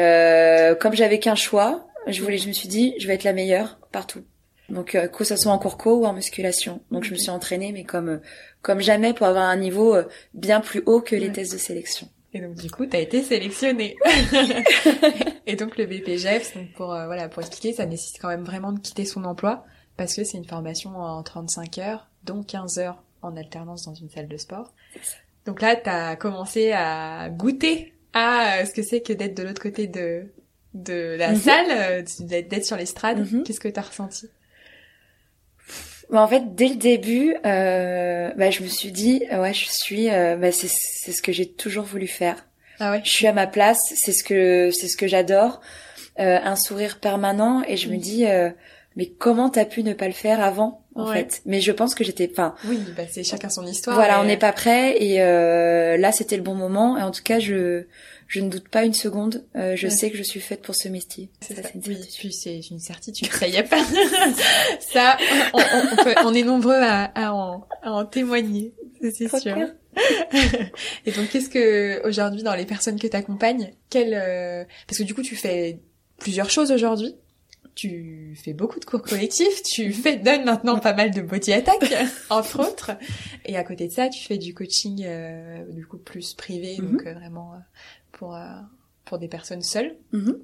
[0.81, 3.79] comme j'avais qu'un choix, je voulais, je me suis dit, je vais être la meilleure
[3.93, 4.23] partout.
[4.69, 6.81] Donc euh, que ce soit en cours co ou en musculation.
[6.91, 8.19] Donc je me suis entraînée mais comme euh,
[8.63, 12.09] comme jamais pour avoir un niveau euh, bien plus haut que les tests de sélection.
[12.35, 13.97] Et donc du coup, tu as été sélectionnée.
[15.47, 18.81] et donc le BPGF, donc pour voilà, pour expliquer, ça nécessite quand même vraiment de
[18.81, 19.65] quitter son emploi
[19.97, 24.11] parce que c'est une formation en 35 heures, dont 15 heures en alternance dans une
[24.11, 24.73] salle de sport.
[25.47, 29.63] Donc là, tu as commencé à goûter à ce que c'est que d'être de l'autre
[29.63, 30.27] côté de
[30.75, 31.37] de la mhm.
[31.37, 33.21] salle, d'être sur l'estrade.
[33.21, 33.45] Mhm.
[33.45, 34.29] Qu'est-ce que tu as ressenti?
[36.11, 40.11] Bah, en fait, dès le début, euh, bah, je me suis dit, ouais, je suis,
[40.11, 42.47] euh, bah, c'est, c'est ce que j'ai toujours voulu faire.
[42.81, 43.01] Ah ouais.
[43.05, 45.61] Je suis à ma place, c'est ce que, c'est ce que j'adore,
[46.19, 48.01] euh, un sourire permanent, et je me mm.
[48.01, 48.51] dis, euh,
[48.97, 51.43] mais comment t'as pu ne pas le faire avant en fait?
[51.47, 52.55] Mais je pense que j'étais, enfin.
[52.65, 53.97] Oui, bah c'est chacun son histoire.
[53.97, 57.23] Voilà, on n'est pas prêt et euh, là c'était le bon moment et en tout
[57.25, 57.87] cas je
[58.27, 59.45] je ne doute pas une seconde.
[59.57, 61.31] Euh, je sais que je suis faite pour ce métier.
[61.41, 63.29] Ça, c'est une oui, puis c'est une certitude.
[63.33, 63.85] Ça y est pas.
[64.81, 65.17] ça,
[65.53, 68.73] on, on, peut, on, est nombreux à, à, en, à en témoigner.
[69.01, 69.57] C'est sûr.
[71.07, 75.05] et donc, qu'est-ce que aujourd'hui dans les personnes que tu accompagnes, quel euh, parce que
[75.05, 75.79] du coup tu fais
[76.19, 77.15] plusieurs choses aujourd'hui
[77.75, 81.93] tu fais beaucoup de cours collectifs, tu fais donnes maintenant pas mal de body attack
[82.31, 82.93] entre autres,
[83.45, 86.93] et à côté de ça, tu fais du coaching euh, du coup plus privé, mhm.
[86.93, 87.59] donc euh, vraiment euh,
[88.13, 88.39] pour
[89.05, 89.97] pour des personnes seules.
[90.13, 90.39] Mhm.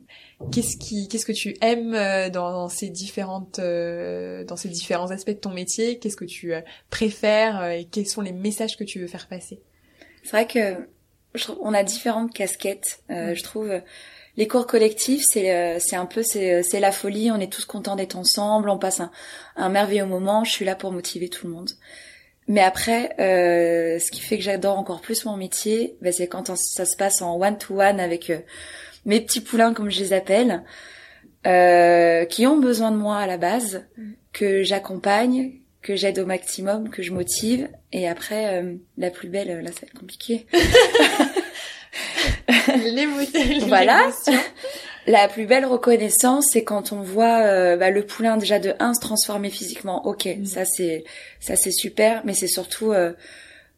[0.53, 5.51] Qu'est-ce qui qu'est-ce que tu aimes dans ces différentes dans ces différents aspects de ton
[5.51, 5.99] métier?
[5.99, 6.53] Qu'est-ce que tu
[6.91, 9.61] préfères et quels sont les messages que tu veux faire passer?
[10.23, 10.89] C'est vrai que
[11.61, 13.03] on a différentes casquettes.
[13.09, 13.81] Je trouve
[14.37, 17.31] les cours collectifs, c'est euh, c'est un peu c'est c'est la folie.
[17.31, 18.71] On est tous contents d'être ensemble.
[18.71, 19.11] On passe un,
[19.57, 20.45] un merveilleux moment.
[20.45, 21.71] Je suis là pour motiver tout le monde.
[22.51, 26.57] Mais après, euh, ce qui fait que j'adore encore plus mon métier, bah, c'est quand
[26.57, 28.41] ça se passe en one to one avec euh,
[29.05, 30.65] mes petits poulains comme je les appelle,
[31.47, 34.11] euh, qui ont besoin de moi à la base, mm.
[34.33, 37.69] que j'accompagne, que j'aide au maximum, que je motive.
[37.93, 40.47] Et après, euh, la plus belle, là, ça va être compliqué.
[42.85, 43.67] L'émotion.
[43.67, 44.11] voilà.
[45.07, 48.95] La plus belle reconnaissance, c'est quand on voit euh, bah, le poulain déjà de 1
[48.95, 50.07] se transformer physiquement.
[50.07, 50.45] Ok, mm.
[50.45, 51.05] ça c'est
[51.41, 53.13] ça c'est super, mais c'est surtout euh,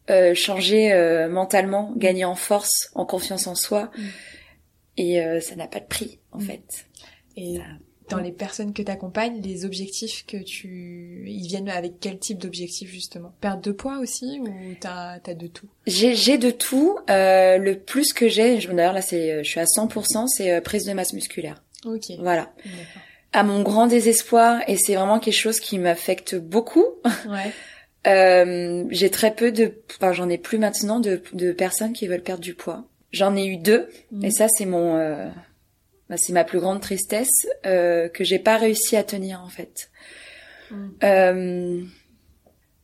[0.09, 0.93] euh, changer
[1.29, 1.97] mentalement, mm.
[1.97, 3.89] gagner en force, en confiance en soi.
[3.97, 4.03] Mm.
[4.97, 6.85] Et ça n'a pas de prix en fait.
[7.35, 7.57] Et
[8.15, 11.23] dans les personnes que tu accompagnes, les objectifs que tu...
[11.27, 13.33] Ils viennent avec quel type d'objectifs justement?
[13.41, 14.47] Perdre de poids aussi ou
[14.79, 15.67] t'as as de tout?
[15.87, 16.97] J'ai de tout.
[17.09, 20.85] Euh, le plus que j'ai, d'ailleurs là c'est, je suis à 100%, c'est euh, prise
[20.85, 21.61] de masse musculaire.
[21.85, 22.11] Ok.
[22.19, 22.51] Voilà.
[23.31, 26.85] À mon grand désespoir, et c'est vraiment quelque chose qui m'affecte beaucoup.
[27.27, 27.51] Ouais.
[28.07, 32.23] euh, j'ai très peu de, enfin j'en ai plus maintenant de, de personnes qui veulent
[32.23, 32.85] perdre du poids.
[33.11, 33.89] J'en ai eu deux,
[34.23, 34.31] et mmh.
[34.31, 35.29] ça c'est mon, euh,
[36.13, 39.89] bah, c'est ma plus grande tristesse euh, que j'ai pas réussi à tenir en fait.
[40.69, 40.89] Mm.
[41.03, 41.81] Euh,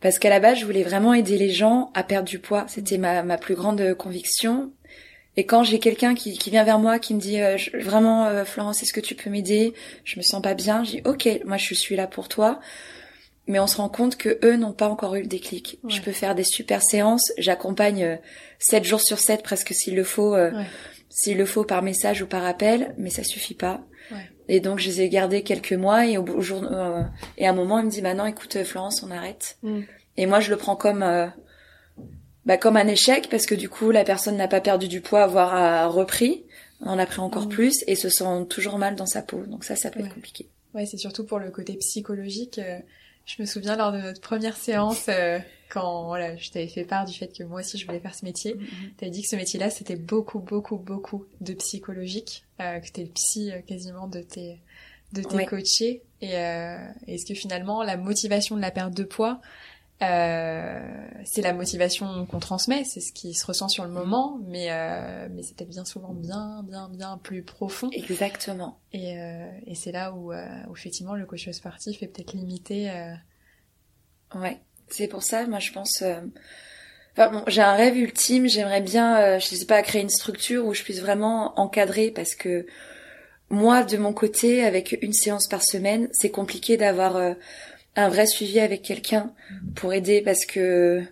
[0.01, 2.65] parce qu'à la base, je voulais vraiment aider les gens à perdre du poids.
[2.67, 4.71] C'était ma, ma plus grande conviction.
[5.37, 8.45] Et quand j'ai quelqu'un qui, qui vient vers moi, qui me dit euh, vraiment euh,
[8.45, 9.75] Florence, est-ce que tu peux m'aider?
[10.05, 10.83] Je me sens pas bien.
[10.83, 12.59] Je dis ok, moi je suis là pour toi.
[13.45, 15.79] Mais on se rend compte que eux n'ont pas encore eu le déclic.
[15.87, 17.31] Je peux faire des super séances.
[17.37, 18.19] J'accompagne
[18.57, 20.33] 7 jours sur 7 presque s'il le faut.
[20.33, 20.51] Ouais
[21.09, 23.81] s'il le faut par message ou par appel, mais ça suffit pas.
[24.11, 24.29] Ouais.
[24.47, 27.03] Et donc je les ai gardés quelques mois et au, jour euh,
[27.37, 29.57] et à un moment il me dit maintenant écoute euh, Florence on arrête.
[29.63, 29.81] Mm.
[30.17, 31.27] Et moi je le prends comme euh,
[32.45, 35.27] bah, comme un échec parce que du coup la personne n'a pas perdu du poids
[35.27, 36.45] voire a repris,
[36.81, 37.49] en a pris encore mm.
[37.49, 39.43] plus et se sent toujours mal dans sa peau.
[39.45, 40.49] Donc ça ça peut être compliqué.
[40.73, 42.59] Ouais, c'est surtout pour le côté psychologique.
[43.25, 45.07] Je me souviens lors de notre première séance
[45.69, 48.25] quand voilà, je t'avais fait part du fait que moi aussi je voulais faire ce
[48.25, 48.65] métier, mm
[48.97, 53.03] tu avais dit que ce métier-là c'était beaucoup beaucoup beaucoup de psychologique, euh, que t'es
[53.03, 54.59] le psy euh, quasiment de tes
[55.13, 56.77] de tes coachés et euh,
[57.07, 59.41] est-ce que finalement la motivation de la perte de poids
[60.01, 64.71] euh, c'est la motivation qu'on transmet, c'est ce qui se ressent sur le moment, mais
[64.71, 67.89] euh, mais c'était bien souvent bien bien bien plus profond.
[67.91, 68.79] Exactement.
[68.93, 72.89] Et, euh, et c'est là où, euh, où, effectivement le coach sportif est peut-être limité.
[74.35, 74.61] Ouais.
[74.89, 76.01] C'est pour ça, moi, je pense.
[76.01, 76.15] Euh...
[77.13, 78.47] Enfin, bon, j'ai un rêve ultime.
[78.47, 82.35] J'aimerais bien, euh, je sais pas, créer une structure où je puisse vraiment encadrer, parce
[82.35, 82.65] que
[83.49, 87.33] moi, de mon côté, avec une séance par semaine, c'est compliqué d'avoir euh,
[87.95, 89.33] un vrai suivi avec quelqu'un
[89.75, 91.03] pour aider, parce que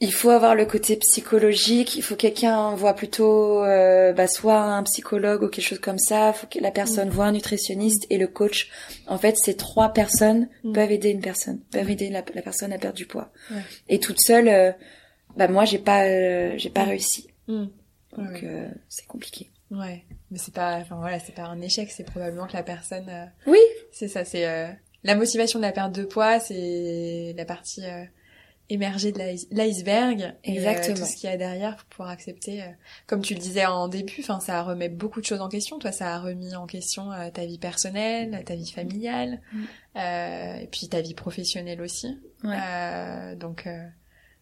[0.00, 4.82] il faut avoir le côté psychologique, il faut quelqu'un voit plutôt euh, bah, soit un
[4.82, 7.12] psychologue ou quelque chose comme ça, il faut que la personne mm.
[7.12, 8.70] voit un nutritionniste et le coach.
[9.06, 10.72] En fait, ces trois personnes mm.
[10.72, 13.32] peuvent aider une personne, peuvent aider la, personne à perdre du poids.
[13.88, 14.72] Et toute seule, euh,
[15.36, 16.88] bah moi j'ai pas euh, j'ai pas mm.
[16.88, 17.28] réussi.
[17.48, 18.44] Donc
[18.88, 19.50] c'est compliqué.
[19.70, 23.10] Ouais, mais c'est pas enfin voilà, c'est pas un échec, c'est probablement que la personne
[23.46, 23.58] Oui,
[23.92, 24.44] c'est ça, c'est
[25.04, 27.82] la motivation de la perte de poids, c'est la partie
[28.68, 29.18] émerger de
[29.50, 32.66] l'iceberg et euh, tout ce qu'il y a derrière pour pouvoir accepter euh,
[33.06, 35.78] comme tu le disais en début enfin ça remet beaucoup de choses en question.
[35.78, 39.98] Toi ça a remis en question euh, ta vie personnelle ta vie familiale mm.
[40.62, 42.18] et puis ta vie professionnelle aussi.
[42.42, 43.68] Donc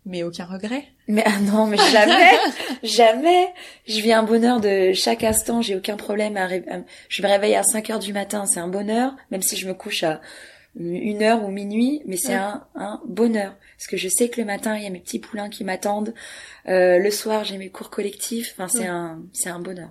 [0.06, 0.84] mais aucun regret.
[1.08, 2.32] Mais ah non mais jamais
[2.82, 3.48] jamais.
[3.86, 5.62] Je vis un bonheur de chaque instant.
[5.62, 6.48] J'ai aucun problème à,
[7.08, 9.74] je me réveille à 5 heures du matin c'est un bonheur même si je me
[9.74, 10.20] couche à
[10.76, 13.54] une heure ou minuit, mais c'est un, un, bonheur.
[13.76, 16.14] Parce que je sais que le matin, il y a mes petits poulains qui m'attendent.
[16.68, 18.54] Euh, le soir, j'ai mes cours collectifs.
[18.56, 19.90] Enfin, c'est un, c'est un bonheur.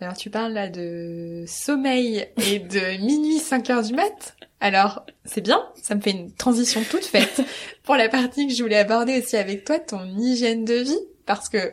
[0.00, 4.36] Alors, tu parles là de sommeil et de minuit 5 heures du mat.
[4.60, 7.42] Alors, c'est bien, ça me fait une transition toute faite
[7.82, 11.48] pour la partie que je voulais aborder aussi avec toi, ton hygiène de vie, parce
[11.48, 11.72] que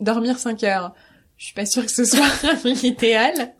[0.00, 0.94] dormir 5 heures,
[1.38, 2.26] je suis pas sûre que ce soit
[2.64, 3.54] l'idéal.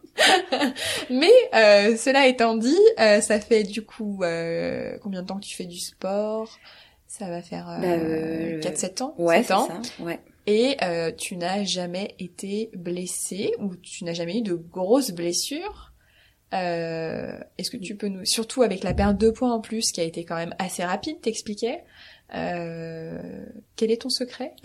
[1.09, 5.47] Mais euh, cela étant dit, euh, ça fait du coup euh, combien de temps que
[5.47, 6.59] tu fais du sport?
[7.11, 9.83] Ça va faire euh, 4-7 bah, ans Ouais, c'est ça.
[9.99, 10.21] Ouais.
[10.47, 10.77] Et
[11.19, 15.93] tu n'as jamais été blessé ou tu n'as jamais eu de grosses blessures
[16.53, 20.05] Est-ce que tu peux nous, surtout avec la perte de poids en plus, qui a
[20.05, 21.83] été quand même assez rapide, t'expliquais
[22.31, 24.55] Quel est ton secret?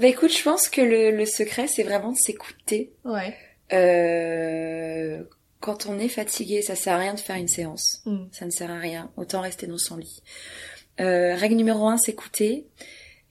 [0.00, 2.92] Bah écoute, je pense que le, le secret, c'est vraiment de s'écouter.
[3.04, 3.36] Ouais.
[3.72, 5.22] Euh,
[5.60, 8.02] quand on est fatigué, ça sert à rien de faire une séance.
[8.06, 8.24] Mm.
[8.32, 9.10] Ça ne sert à rien.
[9.16, 10.22] Autant rester dans son lit.
[11.02, 12.66] Euh, règle numéro un, s'écouter.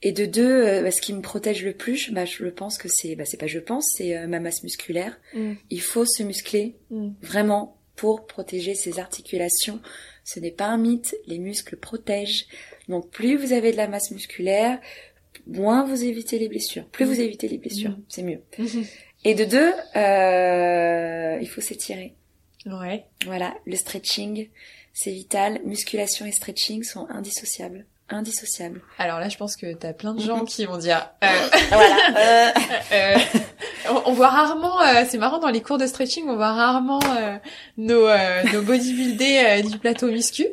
[0.04, 2.88] Et de deux, euh, bah, ce qui me protège le plus, bah, je pense que
[2.88, 5.18] c'est, bah, c'est pas je pense, c'est euh, ma masse musculaire.
[5.34, 5.52] Mm.
[5.70, 7.10] Il faut se muscler Mm.
[7.22, 9.80] vraiment pour protéger ses articulations.
[10.24, 12.46] Ce n'est pas un mythe, les muscles protègent.
[12.88, 14.80] Donc plus vous avez de la masse musculaire,
[15.46, 16.86] moins vous évitez les blessures.
[16.86, 18.02] Plus vous évitez les blessures, Mm.
[18.08, 18.40] c'est mieux.
[19.24, 19.72] Et de deux,
[21.40, 22.14] il faut s'étirer.
[22.66, 23.04] Ouais.
[23.24, 24.48] Voilà, le stretching,
[24.92, 25.60] c'est vital.
[25.64, 27.86] Musculation et stretching sont indissociables.
[28.08, 28.82] Indissociables.
[28.98, 31.08] Alors là, je pense que t'as plein de gens qui vont dire.
[31.24, 31.28] Euh,
[31.70, 31.96] voilà.
[32.18, 32.50] euh,
[32.92, 33.18] euh,
[33.90, 34.82] on, on voit rarement.
[34.82, 37.36] euh, c'est marrant dans les cours de stretching, on voit rarement euh,
[37.78, 40.46] nos euh, nos bodybuildés euh, du plateau muscu.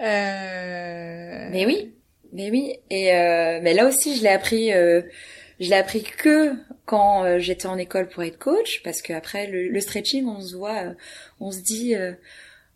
[0.00, 1.48] Euh...
[1.50, 1.94] Mais oui,
[2.32, 2.74] mais oui.
[2.90, 4.72] Et euh, mais là aussi, je l'ai appris.
[4.72, 5.00] euh,
[5.60, 6.52] je l'ai appris que
[6.84, 10.40] quand euh, j'étais en école pour être coach, parce que après le, le stretching, on
[10.40, 10.92] se voit, euh,
[11.40, 11.94] on se dit.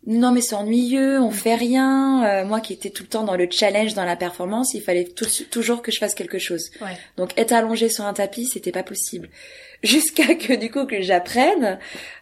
[0.05, 2.25] Non mais c'est ennuyeux, on fait rien.
[2.25, 5.05] Euh, moi qui étais tout le temps dans le challenge, dans la performance, il fallait
[5.05, 6.71] tout- toujours que je fasse quelque chose.
[6.81, 6.97] Ouais.
[7.17, 9.29] Donc être allongé sur un tapis, c'était pas possible.
[9.83, 11.77] Jusqu'à que du coup que j'apprenne,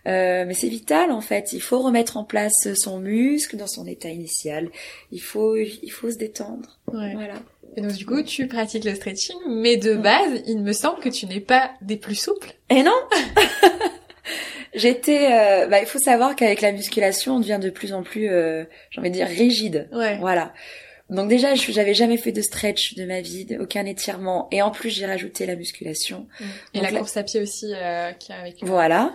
[0.07, 1.53] euh, mais c'est vital en fait.
[1.53, 4.69] Il faut remettre en place son muscle dans son état initial.
[5.11, 6.79] Il faut, il faut se détendre.
[6.91, 7.13] Ouais.
[7.13, 7.35] Voilà.
[7.77, 11.09] Et donc du coup, tu pratiques le stretching, mais de base, il me semble que
[11.09, 12.53] tu n'es pas des plus souples.
[12.69, 12.91] Et non.
[14.73, 18.29] J'étais, euh, bah, il faut savoir qu'avec la musculation, on devient de plus en plus,
[18.29, 19.89] euh, j'ai envie de dire, rigide.
[19.91, 20.17] Ouais.
[20.17, 20.53] Voilà.
[21.09, 24.89] Donc déjà, j'avais jamais fait de stretch de ma vie, aucun étirement, et en plus
[24.89, 26.25] j'ai rajouté la musculation.
[26.73, 28.55] Et Donc la course à pied aussi, euh, qui est avec.
[28.61, 29.13] Voilà.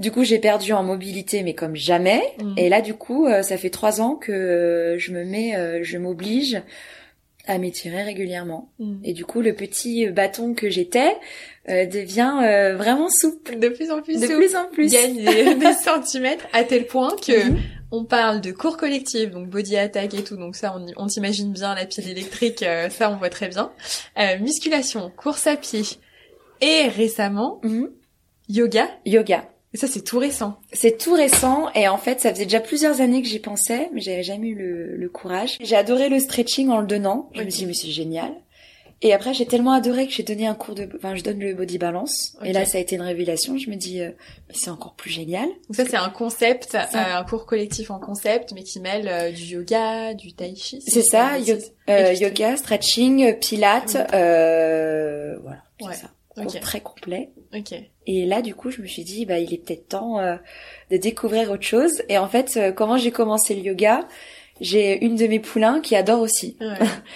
[0.00, 2.22] Du coup, j'ai perdu en mobilité, mais comme jamais.
[2.38, 2.54] Mm.
[2.56, 5.80] Et là, du coup, euh, ça fait trois ans que euh, je me mets, euh,
[5.82, 6.62] je m'oblige
[7.46, 8.70] à m'étirer régulièrement.
[8.78, 8.96] Mm.
[9.04, 11.16] Et du coup, le petit bâton que j'étais
[11.68, 13.58] euh, devient euh, vraiment souple.
[13.58, 14.36] De plus en plus De souple.
[14.38, 14.92] plus en plus.
[14.92, 17.32] gagne des, des centimètres à tel point que
[17.92, 21.52] on parle de cours collectifs, donc body attack et tout, donc ça on, on t'imagine
[21.52, 23.72] bien la pile électrique, euh, ça on voit très bien.
[24.16, 25.82] Euh, musculation, course à pied
[26.60, 27.90] et récemment Mhm.
[28.48, 28.88] yoga.
[29.06, 29.48] Yoga.
[29.72, 30.58] Et ça c'est tout récent.
[30.72, 34.00] C'est tout récent et en fait, ça faisait déjà plusieurs années que j'y pensais, mais
[34.00, 35.56] j'avais jamais eu le, le courage.
[35.60, 37.30] J'ai adoré le stretching en le donnant.
[37.34, 38.32] Je me suis dit, mais c'est génial.
[39.02, 41.54] Et après, j'ai tellement adoré que j'ai donné un cours de, enfin, je donne le
[41.54, 42.36] body balance.
[42.44, 43.56] Et là, ça a été une révélation.
[43.56, 44.10] Je me dis, euh,
[44.48, 45.46] mais c'est encore plus génial.
[45.46, 49.30] Donc ça c'est un concept, euh, un cours collectif en concept, mais qui mêle euh,
[49.30, 50.82] du yoga, du tai chi.
[50.86, 51.56] C'est ça, yo-
[51.88, 55.94] euh, yoga, stretching, pilates, euh, voilà, Ouais.
[55.94, 56.08] ça.
[56.28, 56.60] Cours Ok.
[56.60, 57.30] très complet.
[57.54, 57.74] Ok.
[58.06, 60.36] Et là, du coup, je me suis dit, bah, il est peut-être temps euh,
[60.90, 62.02] de découvrir autre chose.
[62.08, 64.06] Et en fait, euh, comment j'ai commencé le yoga
[64.60, 66.56] J'ai une de mes poulains qui adore aussi.
[66.60, 66.66] Ouais.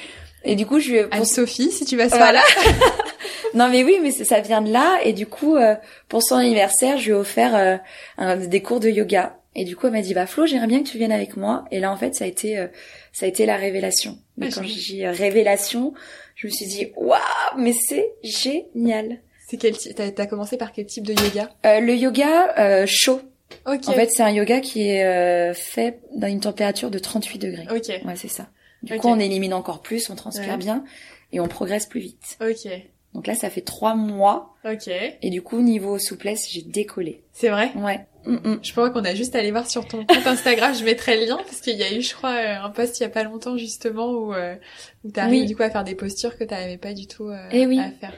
[0.46, 2.42] Et du coup, je lui ai- pour- Anne-Sophie, si tu vas se Voilà.
[3.54, 4.98] non mais oui, mais ça vient de là.
[5.04, 5.74] Et du coup, euh,
[6.08, 7.76] pour son anniversaire, je lui ai offert euh,
[8.18, 9.38] un- des cours de yoga.
[9.56, 11.64] Et du coup, elle m'a dit, bah Flo, j'aimerais bien que tu viennes avec moi.
[11.70, 12.66] Et là, en fait, ça a été, euh,
[13.12, 14.18] ça a été la révélation.
[14.36, 15.94] Mais Ah, quand j'ai dit euh, révélation,
[16.34, 17.18] je me suis dit, waouh,
[17.56, 19.18] mais c'est génial.
[19.46, 21.50] C'est quel t'as, t'as commencé par quel type de yoga?
[21.66, 23.20] Euh, le yoga euh, chaud.
[23.66, 23.88] Ok.
[23.88, 27.66] En fait, c'est un yoga qui est euh, fait dans une température de 38 degrés.
[27.70, 27.88] Ok.
[28.04, 28.48] Ouais, c'est ça.
[28.82, 30.56] Du coup, on élimine encore plus, on transpire Ouais.
[30.58, 30.84] bien
[31.32, 32.36] et on progresse plus vite.
[32.40, 32.70] Ok.
[33.14, 34.88] Donc là, ça fait trois mois Ok.
[34.88, 37.22] et du coup, niveau souplesse, j'ai décollé.
[37.32, 37.70] C'est vrai?
[37.76, 38.00] Ouais.
[38.26, 38.58] Mm, mm.
[38.62, 41.26] Je crois qu'on a juste à aller voir sur ton compte Instagram, je mettrai le
[41.26, 43.22] lien parce qu'il y a eu, je crois, euh, un post il y a pas
[43.22, 44.56] longtemps justement où, euh,
[45.04, 45.46] où t'arrives Oui.
[45.46, 47.78] du coup à faire des postures que t'arrivais pas du tout euh, Eh oui.
[47.78, 48.14] à faire.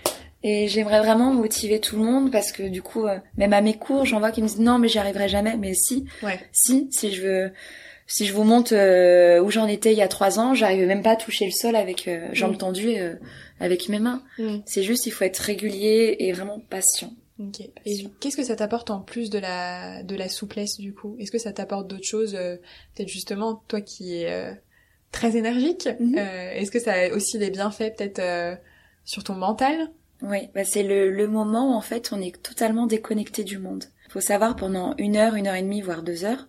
[0.48, 3.74] Et j'aimerais vraiment motiver tout le monde parce que du coup, euh, même à mes
[3.74, 5.56] cours, j'en vois qui me disent non, mais j'y arriverai jamais.
[5.56, 6.38] Mais si, Ouais.
[6.52, 7.52] si, si je veux,
[8.06, 11.02] si je vous montre euh, où j'en étais il y a trois ans, j'arrivais même
[11.02, 12.58] pas à toucher le sol avec euh, jambes Mm.
[12.58, 12.94] tendues
[13.58, 14.22] avec mes mains.
[14.38, 14.58] Mm.
[14.66, 17.12] C'est juste, il faut être régulier et vraiment patient.
[17.84, 21.16] Et qu'est-ce que ça t'apporte en plus de la de la souplesse du coup?
[21.18, 22.32] Est-ce que ça t'apporte d'autres choses
[22.94, 24.56] Peut-être justement toi qui es
[25.12, 25.88] très énergique.
[26.00, 26.14] Mhm.
[26.16, 28.22] euh, Est-ce que ça a aussi des bienfaits peut-être
[29.04, 29.90] sur ton mental?
[30.22, 33.84] Oui, bah c'est le, le moment où en fait on est totalement déconnecté du monde.
[34.08, 36.48] Faut savoir pendant une heure, une heure et demie, voire deux heures,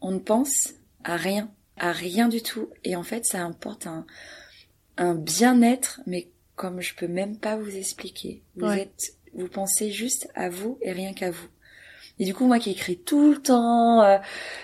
[0.00, 0.74] on ne pense
[1.04, 2.70] à rien, à rien du tout.
[2.84, 4.06] Et en fait, ça apporte un,
[4.96, 8.42] un bien-être, mais comme je peux même pas vous expliquer.
[8.56, 11.48] Vous êtes, vous pensez juste à vous et rien qu'à vous.
[12.18, 14.18] Et du coup, moi qui écris tout le temps, euh,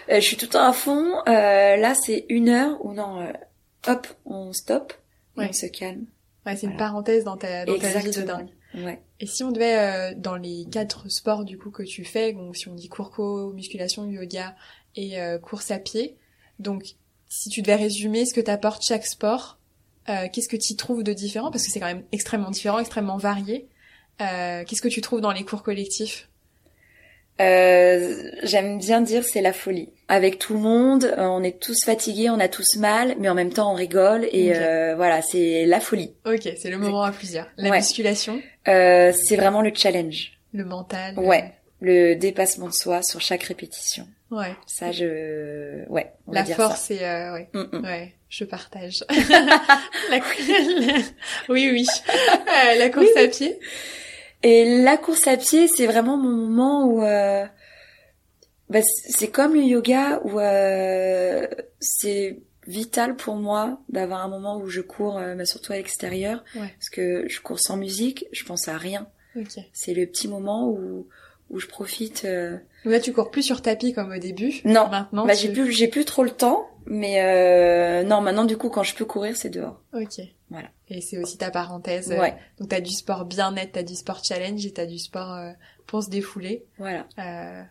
[0.09, 1.19] euh, je suis tout le temps à fond.
[1.29, 3.33] Euh, là, c'est une heure où non,
[3.87, 4.93] hop, on stop
[5.39, 6.07] et on se calme.
[6.47, 8.51] Ouais, c'est une parenthèse dans ta, dans ta vie de dingue.
[8.75, 9.01] Ouais.
[9.21, 12.69] Et si on devait, dans les quatre sports du coup que tu fais, donc si
[12.69, 14.55] on dit cours musculation, yoga
[14.97, 16.17] et course à pied,
[16.59, 16.97] donc
[17.29, 19.59] si tu devais résumer ce que t'apporte chaque sport,
[20.07, 21.51] qu'est-ce que tu trouves de différent?
[21.51, 23.69] Parce que c'est quand même extrêmement différent, extrêmement varié.
[24.19, 26.29] qu'est-ce que tu trouves dans les cours collectifs?
[27.41, 29.89] Euh, j'aime bien dire c'est la folie.
[30.09, 33.35] Avec tout le monde, euh, on est tous fatigués, on a tous mal, mais en
[33.35, 36.15] même temps on rigole et euh, voilà, c'est la folie.
[36.25, 37.47] Ok, c'est le moment à plusieurs.
[37.57, 40.39] La musculation euh, C'est vraiment le challenge.
[40.53, 44.07] Le mental Ouais, le dépassement de soi sur chaque répétition.
[44.31, 44.55] Ouais.
[44.67, 45.89] Ça, je...
[45.89, 47.05] Ouais, on La va dire force, c'est...
[47.05, 47.49] Euh, ouais.
[47.53, 47.85] Mm, mm.
[47.85, 49.05] ouais, je partage.
[49.29, 50.21] la...
[51.49, 51.87] oui, oui.
[52.79, 53.59] la course à pied
[54.45, 57.47] et la course à pied, c'est vraiment mon moment où euh,
[58.69, 61.47] bah, c'est comme le yoga où euh,
[61.81, 66.45] c'est vital pour moi d'avoir un moment où je cours, euh, bah, surtout à l'extérieur,
[66.55, 69.09] parce que je cours sans musique, je pense à rien.
[69.73, 71.09] C'est le petit moment où
[71.51, 72.27] où je profite.
[72.85, 74.61] Là, tu cours plus sur tapis comme au début.
[74.65, 75.27] Non, maintenant.
[75.27, 78.03] Bah, j'ai plus j'ai plus trop le temps, mais euh...
[78.03, 79.81] non, maintenant du coup, quand je peux courir, c'est dehors.
[79.95, 80.21] Ok.
[80.51, 80.69] Voilà.
[80.89, 82.09] Et c'est aussi ta parenthèse.
[82.11, 82.33] Ouais.
[82.33, 85.51] Euh, donc t'as du sport bien-être, t'as du sport challenge et t'as du sport euh,
[85.87, 86.65] pour se défouler.
[86.79, 87.07] Voilà.
[87.19, 87.63] Euh,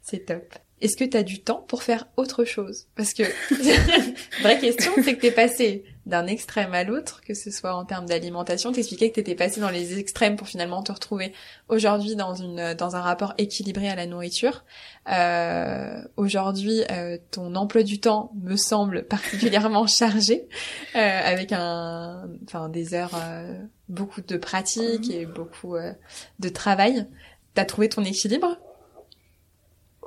[0.00, 0.54] c'est top.
[0.80, 2.88] Est-ce que t'as du temps pour faire autre chose?
[2.96, 3.22] Parce que
[4.42, 8.06] vraie question, c'est que t'es passé d'un extrême à l'autre, que ce soit en termes
[8.06, 8.72] d'alimentation.
[8.72, 11.32] T'expliquais que t'étais passé dans les extrêmes pour finalement te retrouver
[11.68, 14.64] aujourd'hui dans une dans un rapport équilibré à la nourriture.
[15.10, 20.48] Euh, aujourd'hui, euh, ton emploi du temps me semble particulièrement chargé,
[20.96, 23.56] euh, avec un, enfin des heures, euh,
[23.88, 25.92] beaucoup de pratique et beaucoup euh,
[26.40, 27.06] de travail.
[27.54, 28.56] T'as trouvé ton équilibre?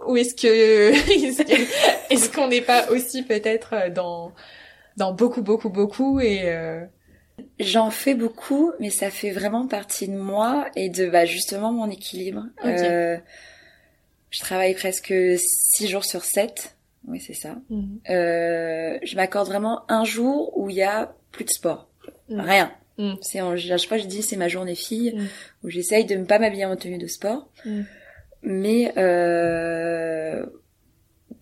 [0.08, 0.91] Ou est-ce que
[2.12, 4.34] est-ce qu'on n'est pas aussi peut-être dans
[4.97, 6.86] dans beaucoup beaucoup beaucoup et euh...
[7.60, 11.89] j'en fais beaucoup mais ça fait vraiment partie de moi et de bah justement mon
[11.89, 12.88] équilibre okay.
[12.89, 13.17] euh,
[14.29, 16.75] je travaille presque six jours sur 7
[17.08, 18.12] oui c'est ça mm -hmm.
[18.12, 21.89] euh, je m'accorde vraiment un jour où il y a plus de sport
[22.29, 22.39] mm.
[22.39, 23.13] rien mm.
[23.21, 25.12] c'est en, à chaque fois je dis c'est ma journée fille
[25.63, 27.49] où j'essaye de ne pas m'habiller en tenue de sport
[28.41, 30.45] mais euh,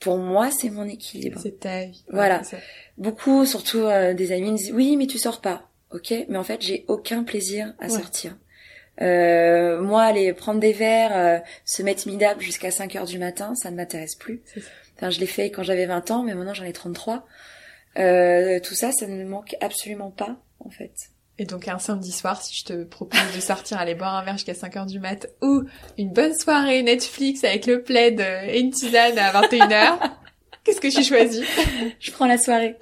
[0.03, 1.39] pour moi c'est mon équilibre.
[1.41, 2.03] C'est ta vie.
[2.11, 2.41] Voilà.
[2.41, 2.59] ouais,
[2.97, 5.69] beaucoup surtout euh, des amis me disent oui mais tu sors pas.
[5.91, 7.89] Ok mais en fait j'ai aucun plaisir à ouais.
[7.89, 8.37] sortir.
[9.01, 13.55] Euh, moi aller prendre des verres euh, se mettre midab jusqu'à 5 heures du matin
[13.55, 14.43] ça ne m'intéresse plus.
[14.97, 17.25] Enfin je l'ai fait quand j'avais 20 ans mais maintenant j'en ai 33
[17.97, 20.93] euh, tout ça ça ne me manque absolument pas en fait
[21.39, 24.35] et donc un samedi soir, si je te propose de sortir, aller boire un verre
[24.35, 25.63] jusqu'à 5 heures du mat, ou
[25.97, 29.99] une bonne soirée Netflix avec le plaid et une tisane à 21h,
[30.63, 31.45] qu'est-ce que tu choisis?
[31.99, 32.75] Je prends la soirée.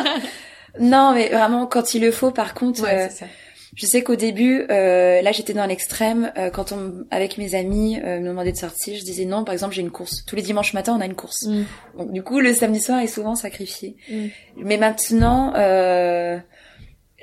[0.80, 3.26] non, mais vraiment, quand il le faut, par contre, ouais, euh,
[3.74, 7.98] je sais qu'au début, euh, là j'étais dans l'extrême, euh, quand on, avec mes amis,
[7.98, 10.24] me demandaient de sortir, je disais non, par exemple j'ai une course.
[10.26, 11.46] Tous les dimanches matin, on a une course.
[11.46, 11.64] Mm.
[11.98, 13.96] Donc du coup, le samedi soir est souvent sacrifié.
[14.08, 14.26] Mm.
[14.58, 15.54] Mais maintenant...
[15.56, 16.38] Euh,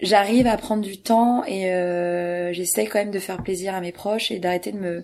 [0.02, 3.92] j'arrive à prendre du temps et euh, j'essaye quand même de faire plaisir à mes
[3.92, 5.04] proches et d'arrêter de me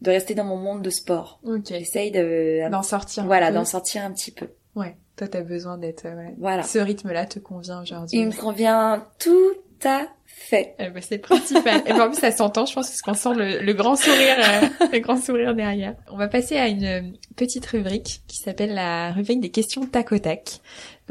[0.00, 1.40] de rester dans mon monde de sport.
[1.44, 1.80] Okay.
[1.80, 3.24] J'essaye de d'en sortir.
[3.24, 4.48] Voilà, d'en sortir un petit peu.
[4.74, 6.34] Ouais, toi t'as besoin d'être euh, ouais.
[6.38, 6.62] voilà.
[6.62, 8.18] Ce rythme-là te convient aujourd'hui.
[8.18, 9.54] Il me convient tout
[9.84, 10.74] à fait.
[10.78, 11.82] Eh ben, c'est le principal.
[11.86, 14.36] et ben, en plus ça s'entend, je pense, parce qu'on sent le, le grand sourire,
[14.38, 15.94] euh, le grand sourire derrière.
[16.10, 20.18] On va passer à une petite rubrique qui s'appelle la rubrique des questions tac au
[20.18, 20.60] tac.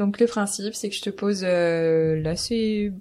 [0.02, 2.92] Donc le principe, c'est que je te pose euh, là c'est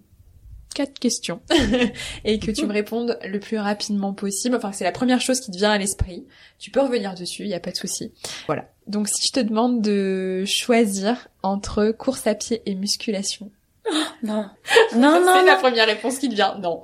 [0.75, 1.41] quatre questions
[2.25, 4.55] et que tu me répondes le plus rapidement possible.
[4.55, 6.27] Enfin, c'est la première chose qui te vient à l'esprit.
[6.59, 8.13] Tu peux revenir dessus, il y a pas de souci.
[8.45, 8.69] Voilà.
[8.85, 13.49] Donc si je te demande de choisir entre course à pied et musculation.
[13.91, 14.47] Oh, non.
[14.95, 15.39] Non non.
[15.39, 16.55] c'est la première réponse qui te vient.
[16.59, 16.83] Non.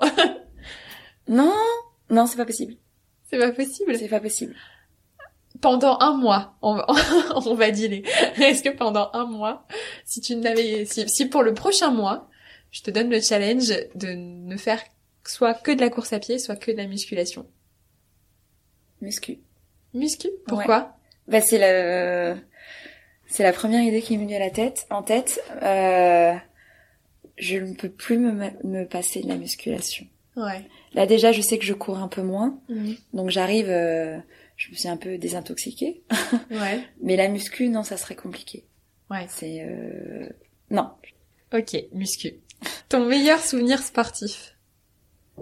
[1.27, 1.53] non.
[2.09, 2.73] Non, c'est pas possible.
[3.29, 3.95] C'est pas possible.
[3.95, 4.55] C'est pas possible
[5.61, 6.87] pendant un mois, on va,
[7.35, 8.03] on va dealer.
[8.37, 9.65] Est-ce que pendant un mois,
[10.05, 12.29] si tu n'avais, si, si pour le prochain mois,
[12.71, 14.81] je te donne le challenge de ne faire
[15.25, 17.45] soit que de la course à pied, soit que de la musculation?
[19.01, 19.39] Muscu.
[19.93, 20.29] Muscu?
[20.47, 20.79] Pourquoi?
[20.79, 20.85] Ouais.
[21.27, 22.39] Bah c'est le,
[23.27, 25.41] c'est la première idée qui m'est venue à la tête, en tête.
[25.61, 26.33] Euh,
[27.37, 28.31] je ne peux plus me,
[28.63, 30.05] me passer de la musculation.
[30.35, 30.63] Ouais.
[30.93, 32.93] Là déjà, je sais que je cours un peu moins, mmh.
[33.13, 33.69] donc j'arrive.
[33.69, 34.17] Euh,
[34.57, 36.03] je me suis un peu désintoxiquée.
[36.51, 36.83] Ouais.
[37.01, 38.65] Mais la muscu, non, ça serait compliqué.
[39.09, 39.25] Ouais.
[39.29, 40.27] C'est euh...
[40.69, 40.89] non.
[41.53, 42.33] Ok, muscu.
[42.89, 44.55] Ton meilleur souvenir sportif?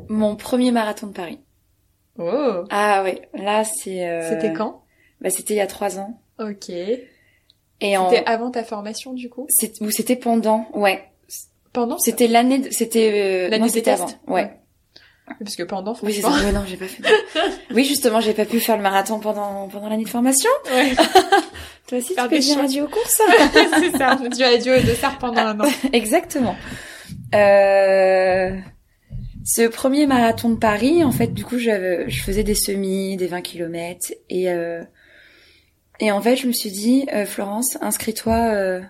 [0.09, 1.39] Mon premier marathon de Paris.
[2.18, 2.63] Oh.
[2.70, 4.07] Ah oui, là c'est.
[4.07, 4.30] Euh...
[4.30, 4.84] C'était quand?
[5.22, 6.22] Bah c'était il y a trois ans.
[6.39, 6.70] Ok.
[6.70, 8.09] Et en.
[8.09, 9.47] C'était avant ta formation du coup?
[9.82, 11.03] Ou c'était pendant, ouais.
[11.74, 11.97] Pendant?
[11.97, 13.49] C'était l'année, de- c'était euh...
[13.49, 14.11] L'année des tests avant.
[14.28, 14.43] Ouais.
[14.43, 14.59] Ouais.
[15.40, 16.30] Parce que pendant, Oui, c'est ça.
[16.30, 17.02] Ouais, non, j'ai pas fait.
[17.74, 20.50] oui, justement, j'ai pas pu faire le marathon pendant pendant l'année de formation.
[20.72, 20.94] Ouais.
[21.88, 22.64] Toi aussi, Faire tu peux des venir choix.
[22.64, 23.22] à Duo Course.
[23.80, 24.18] c'est ça.
[24.36, 25.66] Tu as duo de ça pendant un an.
[25.94, 26.56] Exactement.
[27.34, 28.56] Euh...
[29.48, 33.28] Ce premier marathon de Paris, en fait, du coup, je, je faisais des semis, des
[33.28, 34.84] 20 km, et euh...
[36.00, 38.82] et en fait, je me suis dit, euh, Florence, inscris-toi euh,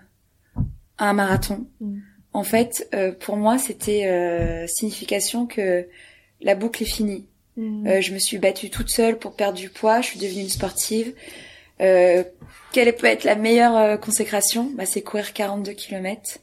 [0.96, 1.66] à un marathon.
[1.80, 1.98] Mm.
[2.32, 5.86] En fait, euh, pour moi, c'était euh, signification que
[6.40, 7.26] la boucle est finie.
[7.58, 10.02] Euh, je me suis battue toute seule pour perdre du poids.
[10.02, 11.14] Je suis devenue une sportive.
[11.80, 12.22] Euh,
[12.72, 14.70] quelle peut être la meilleure euh, consécration?
[14.74, 16.38] Bah, C'est courir 42 km.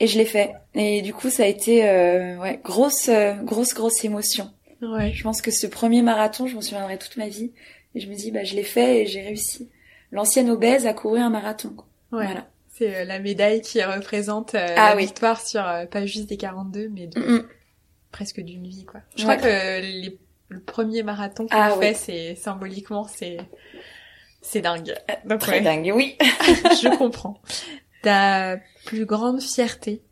[0.00, 0.52] Et je l'ai fait.
[0.74, 4.50] Et du coup, ça a été euh, ouais, grosse, euh, grosse, grosse émotion.
[4.80, 5.12] ouais.
[5.12, 7.52] Je pense que ce premier marathon, je m'en souviendrai toute ma vie.
[7.94, 9.68] Et je me dis, bah, je l'ai fait et j'ai réussi.
[10.10, 11.74] L'ancienne obèse a couru un marathon.
[12.12, 12.24] Ouais.
[12.24, 12.48] Voilà.
[12.76, 15.02] C'est euh, la médaille qui représente Ah la oui.
[15.04, 17.46] victoire sur pas juste des 42, mais de, Mm, mm.
[18.14, 19.00] Presque d'une vie, quoi.
[19.16, 19.36] Je Ouais.
[19.36, 21.94] crois que les, le premier marathon qu'on Ah fait, ouais.
[21.94, 23.38] c'est symboliquement, c'est
[24.40, 24.94] c'est dingue.
[25.24, 26.16] Donc Très ouais, dingue, oui.
[26.82, 27.40] je comprends.
[28.02, 30.02] Ta plus grande fierté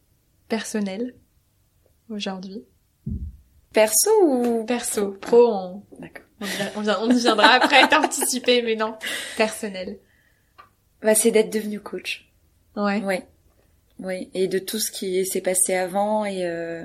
[0.49, 1.15] personnelle
[2.11, 2.65] aujourd'hui?
[3.73, 4.65] Perso ou?
[4.67, 6.25] Perso, pro, on, D'accord.
[6.41, 8.97] on, y- on, vient- on y viendra après t'anticiper, mais non,
[9.37, 9.99] personnel.
[11.03, 12.29] Bah, c'est d'être devenue coach.
[12.77, 13.01] Ouais.
[13.05, 13.17] Oui,
[13.99, 16.85] oui, et de tout ce qui s'est passé avant et euh,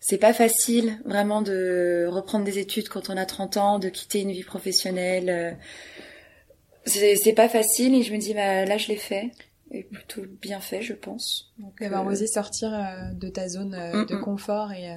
[0.00, 4.20] c'est pas facile vraiment de reprendre des études quand on a 30 ans, de quitter
[4.20, 5.28] une vie professionnelle.
[5.30, 5.52] euh,
[6.86, 9.30] c'est pas facile et je me dis bah là je l'ai fait
[9.70, 11.52] et plutôt bien fait je pense.
[11.80, 14.20] D'avoir euh, osé sortir euh, de ta zone euh, Mm, de mm.
[14.22, 14.96] confort et, euh,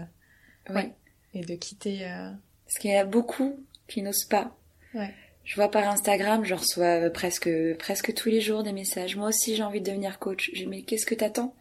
[0.70, 0.76] ouais.
[0.76, 0.94] ouais.
[1.34, 2.06] et de quitter.
[2.06, 2.32] euh,
[2.66, 4.56] Parce qu'il y a beaucoup qui n'osent pas.
[4.94, 5.14] Ouais.
[5.52, 9.18] Je vois par Instagram, je reçois presque presque tous les jours des messages.
[9.18, 10.50] Moi aussi j'ai envie de devenir coach.
[10.54, 11.54] J'ai mais qu'est-ce que t'attends?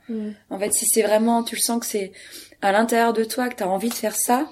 [0.49, 2.13] En fait, si c'est vraiment, tu le sens que c'est
[2.63, 4.49] à l'intérieur de toi que t'as envie de faire ça,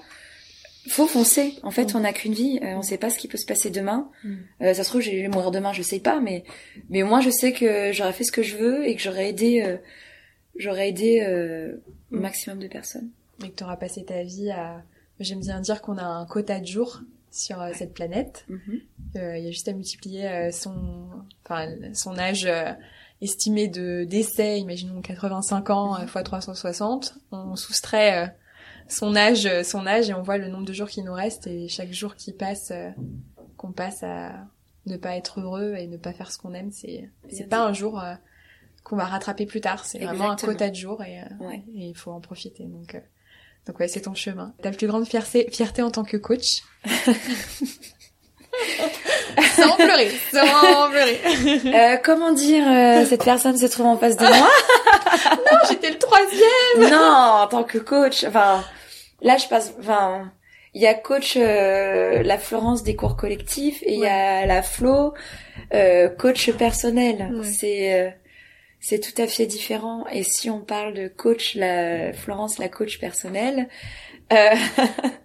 [0.89, 1.53] faut foncer.
[1.63, 1.97] En fait, Mm.
[1.97, 4.09] on n'a qu'une vie, euh, on sait pas ce qui peut se passer demain.
[4.25, 4.35] Mm.
[4.63, 6.43] Euh, ça se trouve, je vais mourir demain, je sais pas, mais
[6.89, 9.29] mais au moins je sais que j'aurais fait ce que je veux et que j'aurais
[9.29, 9.77] aidé, euh,
[10.57, 11.77] j'aurais aidé euh,
[12.11, 12.19] au Mm.
[12.19, 13.09] maximum de personnes.
[13.45, 14.83] Et que tu auras passé ta vie à.
[15.21, 17.01] J'aime bien dire qu'on a un quota de jours
[17.31, 18.45] sur euh, cette planète.
[18.49, 18.79] Mhm.
[19.17, 20.75] Euh, Il y a juste à multiplier euh, son,
[21.45, 22.71] enfin, son âge euh,
[23.21, 27.17] estimé de décès, imaginons 85 ans euh, fois 360.
[27.31, 28.27] On soustrait euh,
[28.87, 31.67] son âge, son âge et on voit le nombre de jours qui nous restent et
[31.67, 32.89] chaque jour qui passe, euh,
[33.57, 34.47] qu'on passe à
[34.85, 37.73] ne pas être heureux et ne pas faire ce qu'on aime, c'est c'est pas un
[37.73, 38.15] jour euh,
[38.83, 39.85] qu'on va rattraper plus tard.
[39.85, 41.61] C'est vraiment un quota de jours et, Ouais.
[41.75, 42.63] il faut en profiter.
[42.63, 42.99] Donc, euh,
[43.69, 44.51] donc ouais, c'est ton chemin.
[44.63, 46.63] Ta plus grande fierté, fierté en tant que coach
[49.55, 51.19] Sans pleurer, sans pleurer.
[51.67, 54.49] Euh, comment dire, euh, cette personne se trouve en face de moi?
[55.69, 56.89] J'étais le troisième.
[56.91, 58.63] Non, en tant que coach, enfin,
[59.21, 60.31] là je passe, enfin,
[60.73, 64.63] il y a coach euh, la Florence des cours collectifs et il y a la
[64.63, 65.13] Flo
[65.75, 67.31] euh, coach personnel.
[67.35, 67.45] Ouais.
[67.45, 68.09] C'est euh,
[68.79, 70.05] c'est tout à fait différent.
[70.11, 73.67] Et si on parle de coach, la Florence la coach personnelle,
[74.31, 74.55] euh,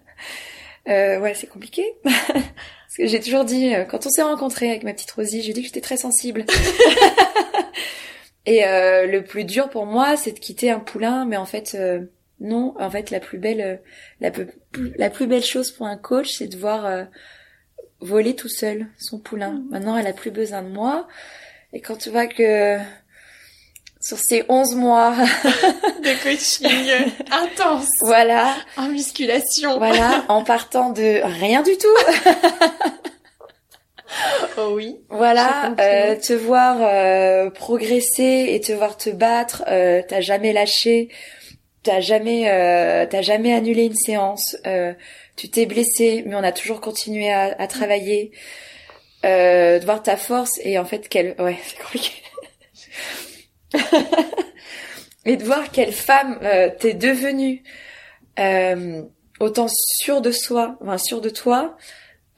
[0.89, 1.83] euh, ouais, c'est compliqué.
[2.03, 5.53] Parce que j'ai toujours dit, euh, quand on s'est rencontrés avec ma petite Rosie, j'ai
[5.53, 6.45] dit que j'étais très sensible.
[8.45, 11.75] Et euh, le plus dur pour moi, c'est de quitter un poulain, mais en fait,
[12.39, 12.75] non.
[12.79, 13.81] En fait, la plus belle,
[14.21, 14.47] la, plus,
[14.97, 17.07] la plus belle chose pour un coach, c'est de voir
[18.01, 19.63] voler tout seul son poulain.
[19.71, 21.07] Maintenant, elle a plus besoin de moi.
[21.73, 22.77] Et quand tu vois que
[24.05, 25.15] sur ces 11 mois,
[26.03, 27.87] De coaching intense.
[28.01, 29.77] voilà, En musculation.
[29.79, 31.87] voilà, en partant de rien du tout,
[34.57, 34.97] Oh oui.
[35.09, 41.09] Voilà, euh, te voir euh, progresser et te voir te battre, euh, t'as jamais lâché,
[41.83, 44.93] t'as jamais, euh, t'as jamais annulé une séance, euh,
[45.35, 48.31] tu t'es blessé, mais on a toujours continué à, à travailler,
[49.25, 52.11] euh, de voir ta force et en fait quelle, ouais, c'est compliqué.
[55.25, 57.63] et de voir quelle femme euh, t'es devenue,
[58.39, 59.03] euh,
[59.39, 61.77] autant sûre de soi, enfin sûre de toi.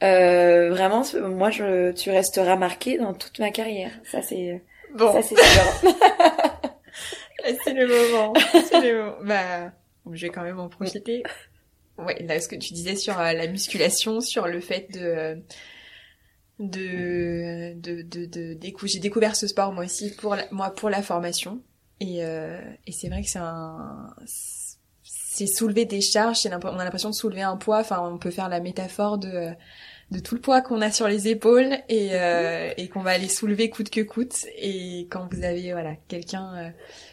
[0.02, 3.90] Euh, vraiment, moi, je, tu resteras marqué dans toute ma carrière.
[4.04, 4.62] Ça, c'est,
[4.94, 5.90] Bon, ça, c'est sûr.
[7.64, 8.32] c'est le moment.
[8.68, 9.16] C'est le moment.
[9.22, 9.72] Bah,
[10.12, 11.22] je vais quand même en profiter.
[11.98, 15.42] Ouais, là, ce que tu disais sur la musculation, sur le fait de
[16.60, 21.02] euh, de de de, de, j'ai découvert ce sport moi aussi pour moi pour la
[21.02, 21.62] formation.
[22.00, 24.14] Et euh, et c'est vrai que c'est un
[25.02, 27.78] c'est soulever des charges on a l'impression de soulever un poids.
[27.78, 29.52] Enfin on peut faire la métaphore de
[30.10, 33.28] de tout le poids qu'on a sur les épaules et euh, et qu'on va aller
[33.28, 34.46] soulever coûte que coûte.
[34.56, 36.70] Et quand vous avez voilà quelqu'un euh,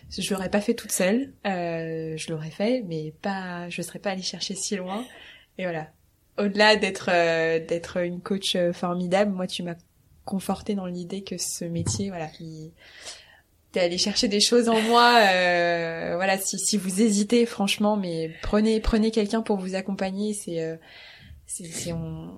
[0.10, 4.12] je l'aurais pas fait toute seule euh, je l'aurais fait mais pas je serais pas
[4.12, 5.06] allée chercher si loin.
[5.58, 5.88] Et voilà
[6.38, 9.76] au-delà d'être euh, d'être une coach euh, formidable, moi tu m'as
[10.26, 12.72] conforté dans l'idée que ce métier, voilà, il...
[13.72, 15.20] t'es allé chercher des choses en moi.
[15.22, 20.34] Euh, voilà, si, si vous hésitez, franchement, mais prenez prenez quelqu'un pour vous accompagner.
[20.34, 20.76] C'est euh,
[21.46, 22.36] c'est on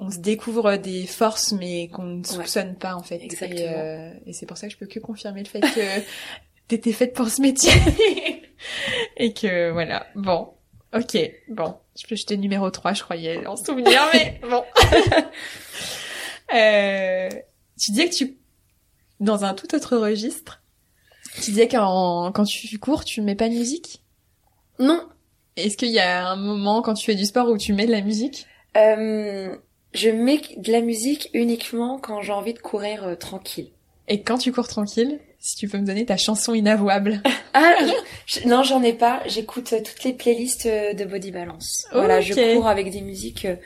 [0.00, 3.22] on se découvre des forces mais qu'on ne soupçonne pas en fait.
[3.22, 3.60] Exactement.
[3.60, 6.02] Et, euh, et c'est pour ça que je peux que confirmer le fait que
[6.68, 7.72] t'étais faite pour ce métier
[9.16, 10.06] et que voilà.
[10.14, 10.52] Bon,
[10.94, 11.18] ok,
[11.48, 11.76] bon.
[12.00, 14.64] Je peux jeter numéro 3, je croyais en souvenir, mais bon.
[16.54, 17.28] euh,
[17.78, 18.36] tu disais que tu,
[19.20, 20.62] dans un tout autre registre,
[21.34, 24.02] tu disais qu'en quand tu cours, tu mets pas de musique?
[24.78, 25.06] Non.
[25.56, 27.92] Est-ce qu'il y a un moment quand tu fais du sport où tu mets de
[27.92, 28.46] la musique?
[28.76, 29.56] Euh,
[29.92, 33.72] Je mets de la musique uniquement quand j'ai envie de courir euh, tranquille.
[34.08, 37.22] Et quand tu cours tranquille si tu peux me donner ta chanson inavouable.
[37.54, 37.76] Ah
[38.44, 39.22] non, j'en ai pas.
[39.26, 41.86] J'écoute euh, toutes les playlists euh, de Body Balance.
[41.92, 43.56] Voilà, je cours avec des musiques euh,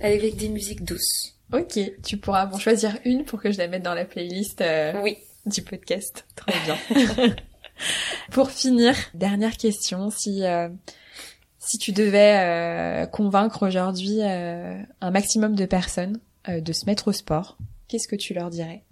[0.00, 1.34] avec des musiques douces.
[1.52, 4.62] Ok, tu pourras m'en choisir une pour que je la mette dans la playlist
[5.02, 5.16] oui.
[5.46, 6.26] du podcast.
[6.36, 7.34] Très bien.
[8.30, 10.42] pour finir, dernière question, si
[11.58, 17.56] si tu devais convaincre aujourd'hui un maximum de personnes de se mettre au sport,
[17.88, 18.84] qu'est-ce que tu leur dirais?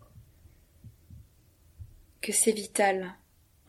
[2.20, 3.14] Que c'est vital,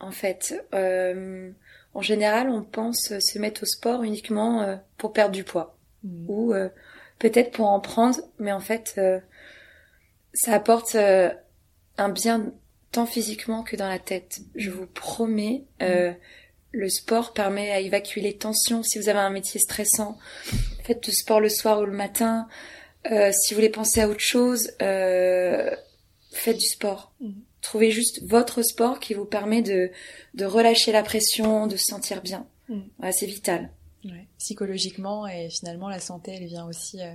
[0.00, 0.66] en fait.
[0.74, 1.50] Euh,
[1.94, 6.24] en général, on pense se mettre au sport uniquement euh, pour perdre du poids mm.
[6.28, 6.68] ou euh,
[7.18, 9.00] peut-être pour en prendre, mais en fait,
[10.34, 12.52] ça apporte un bien
[12.90, 14.40] tant physiquement que dans la tête.
[14.54, 15.64] Je vous promets.
[15.80, 16.14] Mm.
[16.74, 18.82] Le sport permet à évacuer les tensions.
[18.82, 20.18] Si vous avez un métier stressant,
[20.84, 22.48] faites du sport le soir ou le matin.
[23.04, 27.12] si vous voulez penser à autre chose, faites du sport.
[27.20, 27.32] Mm.
[27.62, 29.90] Trouvez juste votre sport qui vous permet de,
[30.34, 32.46] de relâcher la pression, de se sentir bien.
[32.68, 32.80] Mm.
[33.12, 33.70] c'est vital.
[34.04, 34.28] Ouais.
[34.38, 37.00] Psychologiquement et finalement la santé, elle vient aussi.
[37.00, 37.14] Euh,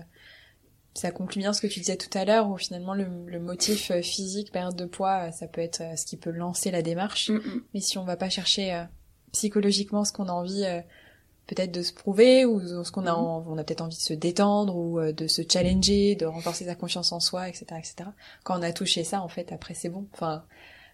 [0.94, 3.92] ça conclut bien ce que tu disais tout à l'heure, où finalement le, le motif
[3.92, 7.30] euh, physique, perte de poids, euh, ça peut être ce qui peut lancer la démarche.
[7.30, 7.64] Mm, mm.
[7.74, 8.86] Mais si on va pas chercher
[9.34, 10.64] psychologiquement ce qu'on a envie
[11.48, 13.48] peut-être de se prouver ou ce qu'on a mhm.
[13.48, 16.76] on a peut-être envie de se détendre ou euh, de se challenger de renforcer sa
[16.76, 18.10] confiance en soi etc etc
[18.44, 20.08] quand on a touché ça en fait après c'est bon.
[20.14, 20.44] Enfin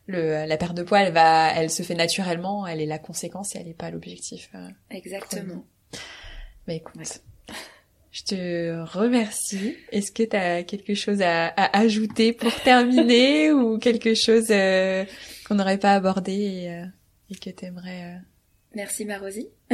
[0.05, 3.55] le la perte de poids elle va elle se fait naturellement elle est la conséquence
[3.55, 5.65] et elle est pas l'objectif euh, exactement.
[6.67, 7.21] mais écoute
[8.11, 9.75] je te remercie.
[9.91, 15.03] Est-ce que tu as quelque chose à, à, ajouter pour terminer ou quelque chose euh,
[15.47, 16.83] qu'on n'aurait pas abordé et,
[17.31, 18.21] et que tu aimerais
[18.75, 19.49] Merci Marosi.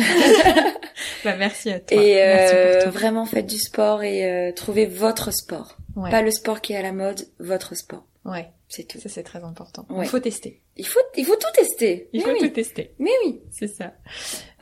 [1.24, 2.02] bah, merci à toi.
[2.02, 5.78] Et euh, vraiment faites du sport et euh, trouvez votre sport.
[5.96, 8.06] Pas le sport qui est à la mode, votre sport.
[8.26, 8.50] Ouais.
[8.68, 9.00] C'est tout.
[9.00, 9.86] Ça c'est très important.
[9.98, 10.62] Il faut tester.
[10.78, 12.10] Il faut il faut tout tester.
[12.14, 12.94] Il faut tout tester.
[13.00, 13.42] Mais oui.
[13.52, 13.94] C'est ça.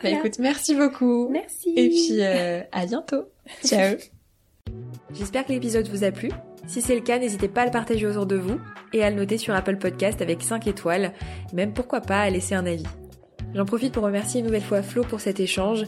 [0.01, 1.29] Bah écoute, merci beaucoup.
[1.29, 1.73] Merci.
[1.75, 3.29] Et puis euh, à bientôt.
[3.65, 3.97] Ciao.
[5.13, 6.29] J'espère que l'épisode vous a plu.
[6.67, 8.59] Si c'est le cas, n'hésitez pas à le partager autour de vous
[8.93, 11.13] et à le noter sur Apple Podcast avec 5 étoiles,
[11.53, 12.83] même pourquoi pas à laisser un avis.
[13.57, 15.85] J'en profite pour remercier une nouvelle fois Flo pour cet échange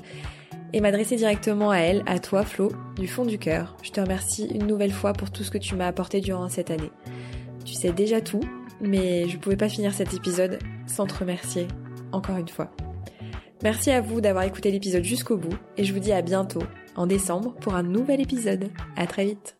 [0.74, 3.78] et m'adresser directement à elle, à toi Flo, du fond du cœur.
[3.84, 6.72] Je te remercie une nouvelle fois pour tout ce que tu m'as apporté durant cette
[6.72, 6.90] année.
[7.66, 8.42] Tu sais déjà tout,
[8.82, 10.58] mais je pouvais pas finir cet épisode
[10.88, 11.68] sans te remercier,
[12.12, 12.72] encore une fois.
[13.62, 16.64] Merci à vous d'avoir écouté l'épisode jusqu'au bout et je vous dis à bientôt,
[16.96, 18.72] en décembre, pour un nouvel épisode.
[18.96, 19.59] À très vite.